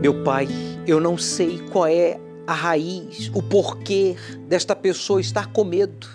[0.00, 0.48] Meu pai,
[0.86, 4.16] eu não sei qual é a raiz, o porquê
[4.48, 6.08] desta pessoa estar com medo.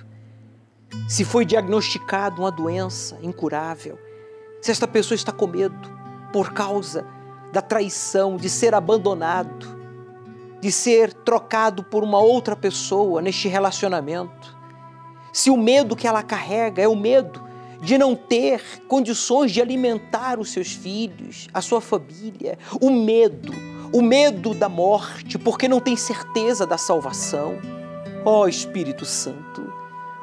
[1.07, 3.97] Se foi diagnosticado uma doença incurável,
[4.61, 5.89] se esta pessoa está com medo
[6.31, 7.05] por causa
[7.51, 9.77] da traição, de ser abandonado,
[10.59, 14.57] de ser trocado por uma outra pessoa neste relacionamento.
[15.31, 17.47] Se o medo que ela carrega é o medo
[17.81, 23.53] de não ter condições de alimentar os seus filhos, a sua família, o medo
[23.91, 27.57] o medo da morte, porque não tem certeza da salvação.
[28.25, 29.71] Ó oh, Espírito Santo,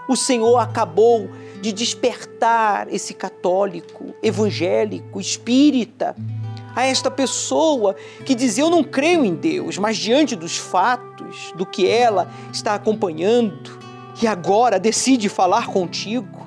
[0.08, 1.28] o Senhor acabou
[1.60, 6.14] de despertar esse católico, evangélico, espírita,
[6.76, 7.94] a esta pessoa
[8.24, 12.74] que diz: Eu não creio em Deus, mas diante dos fatos, do que ela está
[12.74, 13.78] acompanhando,
[14.22, 16.46] e agora decide falar contigo,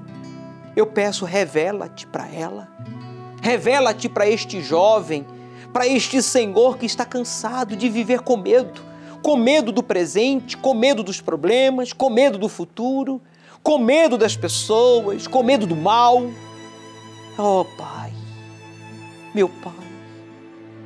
[0.76, 2.70] eu peço, revela-te para ela,
[3.42, 5.26] revela-te para este jovem
[5.78, 8.82] para este Senhor que está cansado de viver com medo,
[9.22, 13.22] com medo do presente, com medo dos problemas, com medo do futuro,
[13.62, 16.32] com medo das pessoas, com medo do mal.
[17.38, 18.12] Oh, Pai,
[19.36, 19.88] meu Pai,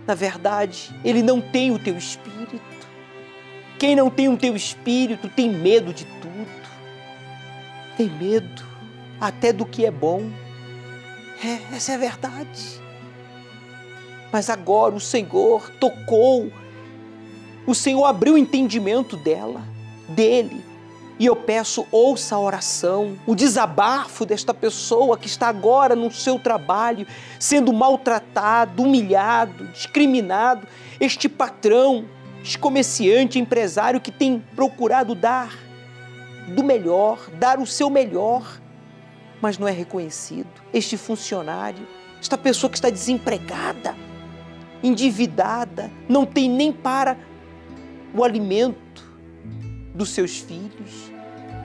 [0.06, 2.60] na verdade, Ele não tem o teu espírito.
[3.80, 6.70] Quem não tem o teu espírito tem medo de tudo,
[7.96, 8.62] tem medo
[9.22, 10.30] até do que é bom.
[11.42, 12.81] É, essa é a verdade.
[14.32, 16.52] Mas agora o Senhor tocou,
[17.66, 19.62] o Senhor abriu o entendimento dela,
[20.08, 20.64] dele.
[21.20, 26.40] E eu peço, ouça a oração, o desabafo desta pessoa que está agora no seu
[26.40, 27.06] trabalho,
[27.40, 30.68] sendo maltratado, humilhado, discriminado.
[31.00, 32.06] Este patrão,
[32.42, 35.54] este comerciante, empresário que tem procurado dar
[36.48, 38.60] do melhor, dar o seu melhor,
[39.40, 40.50] mas não é reconhecido.
[40.74, 41.88] Este funcionário,
[42.20, 43.96] esta pessoa que está desempregada,
[44.84, 47.18] endividada, não tem nem para
[48.14, 49.04] o alimento
[49.94, 51.12] dos seus filhos.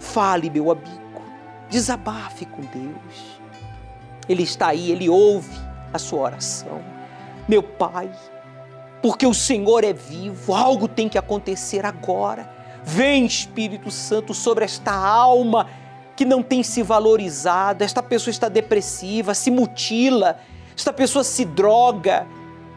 [0.00, 1.22] Fale, meu amigo,
[1.70, 3.40] desabafe com Deus.
[4.28, 5.50] Ele está aí, ele ouve
[5.92, 6.82] a sua oração.
[7.48, 8.10] Meu Pai,
[9.00, 12.50] porque o Senhor é vivo, algo tem que acontecer agora.
[12.82, 15.68] Vem, Espírito Santo, sobre esta alma
[16.16, 17.84] que não tem se valorizado.
[17.84, 20.38] Esta pessoa está depressiva, se mutila,
[20.76, 22.26] esta pessoa se droga,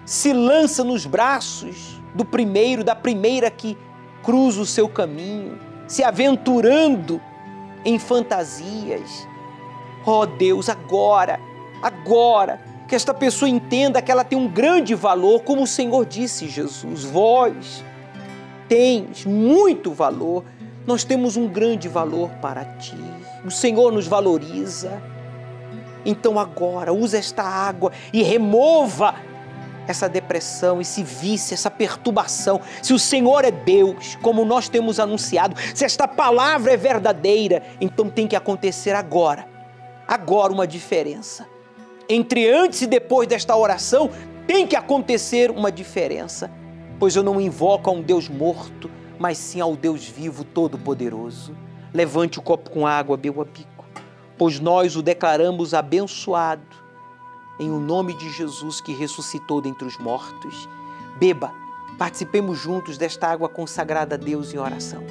[0.09, 3.77] se lança nos braços do primeiro, da primeira que
[4.23, 7.21] cruza o seu caminho, se aventurando
[7.85, 9.27] em fantasias.
[10.03, 11.39] Oh Deus, agora,
[11.79, 16.49] agora, que esta pessoa entenda que ela tem um grande valor, como o Senhor disse,
[16.49, 17.85] Jesus, vós
[18.67, 20.43] tens muito valor,
[20.87, 22.97] nós temos um grande valor para ti.
[23.45, 24.99] O Senhor nos valoriza.
[26.03, 29.28] Então agora, use esta água e remova
[29.91, 32.61] essa depressão, esse vício, essa perturbação.
[32.81, 38.09] Se o Senhor é Deus, como nós temos anunciado, se esta palavra é verdadeira, então
[38.09, 39.47] tem que acontecer agora.
[40.07, 41.47] Agora uma diferença.
[42.07, 44.09] Entre antes e depois desta oração,
[44.47, 46.51] tem que acontecer uma diferença,
[46.99, 51.55] pois eu não invoco a um Deus morto, mas sim ao Deus vivo, todo-poderoso.
[51.93, 53.85] Levante o copo com água, meu amigo,
[54.37, 56.88] pois nós o declaramos abençoado
[57.59, 60.69] em o nome de Jesus que ressuscitou dentre os mortos.
[61.19, 61.53] Beba,
[61.97, 65.03] participemos juntos desta água consagrada a Deus em oração.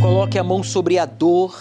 [0.00, 1.56] Coloque a mão sobre a dor,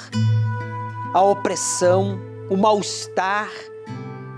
[1.14, 2.20] a opressão,
[2.50, 3.50] o mal-estar,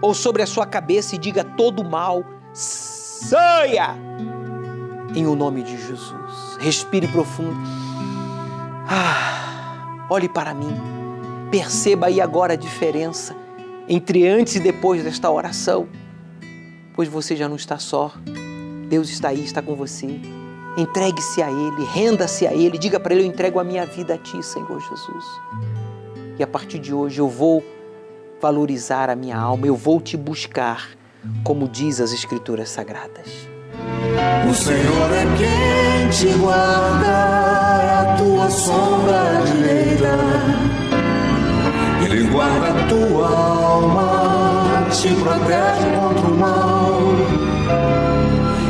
[0.01, 3.95] ou sobre a sua cabeça e diga todo mal, saia!
[5.15, 6.57] Em o nome de Jesus.
[6.59, 7.59] Respire profundo.
[8.87, 11.00] Ah, olhe para mim.
[11.51, 13.35] Perceba aí agora a diferença
[13.87, 15.89] entre antes e depois desta oração,
[16.95, 18.13] pois você já não está só.
[18.87, 20.07] Deus está aí, está com você.
[20.77, 24.17] Entregue-se a Ele, renda-se a Ele, diga para Ele: Eu entrego a minha vida a
[24.17, 25.25] Ti, Senhor Jesus.
[26.39, 27.61] E a partir de hoje eu vou
[28.41, 30.91] valorizar a minha alma, eu vou te buscar,
[31.43, 33.27] como diz as Escrituras Sagradas.
[34.49, 37.07] O Senhor é quem te guarda,
[37.83, 40.90] é a tua sombra direita.
[42.31, 46.97] Guarda a tua alma, te protege contra o mal.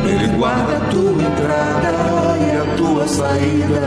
[0.03, 3.81] Ele guarda a tua entrada e a tua saída,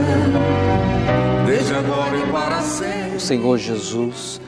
[1.45, 3.17] desde agora e para sempre.
[3.17, 4.41] O Senhor Jesus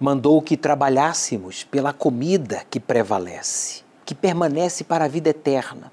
[0.00, 5.92] mandou que trabalhássemos pela comida que prevalece, que permanece para a vida eterna.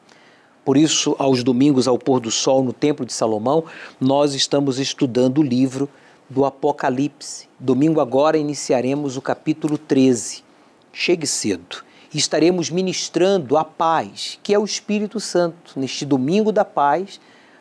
[0.63, 3.65] Por isso, aos domingos ao pôr do sol no Templo de Salomão,
[3.99, 5.89] nós estamos estudando o livro
[6.29, 7.47] do Apocalipse.
[7.59, 10.43] Domingo agora iniciaremos o capítulo 13.
[10.91, 11.85] Chegue cedo
[12.17, 15.77] estaremos ministrando a paz, que é o Espírito Santo.
[15.77, 17.19] Neste domingo da paz,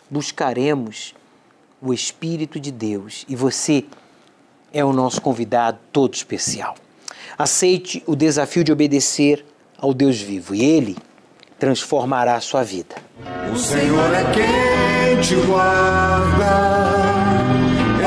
[0.09, 1.15] buscaremos
[1.81, 3.85] o Espírito de Deus e você
[4.73, 6.75] é o nosso convidado todo especial.
[7.37, 9.45] Aceite o desafio de obedecer
[9.79, 10.97] ao Deus vivo e Ele
[11.59, 12.95] transformará a sua vida.
[13.53, 17.04] O Senhor é quem te guarda,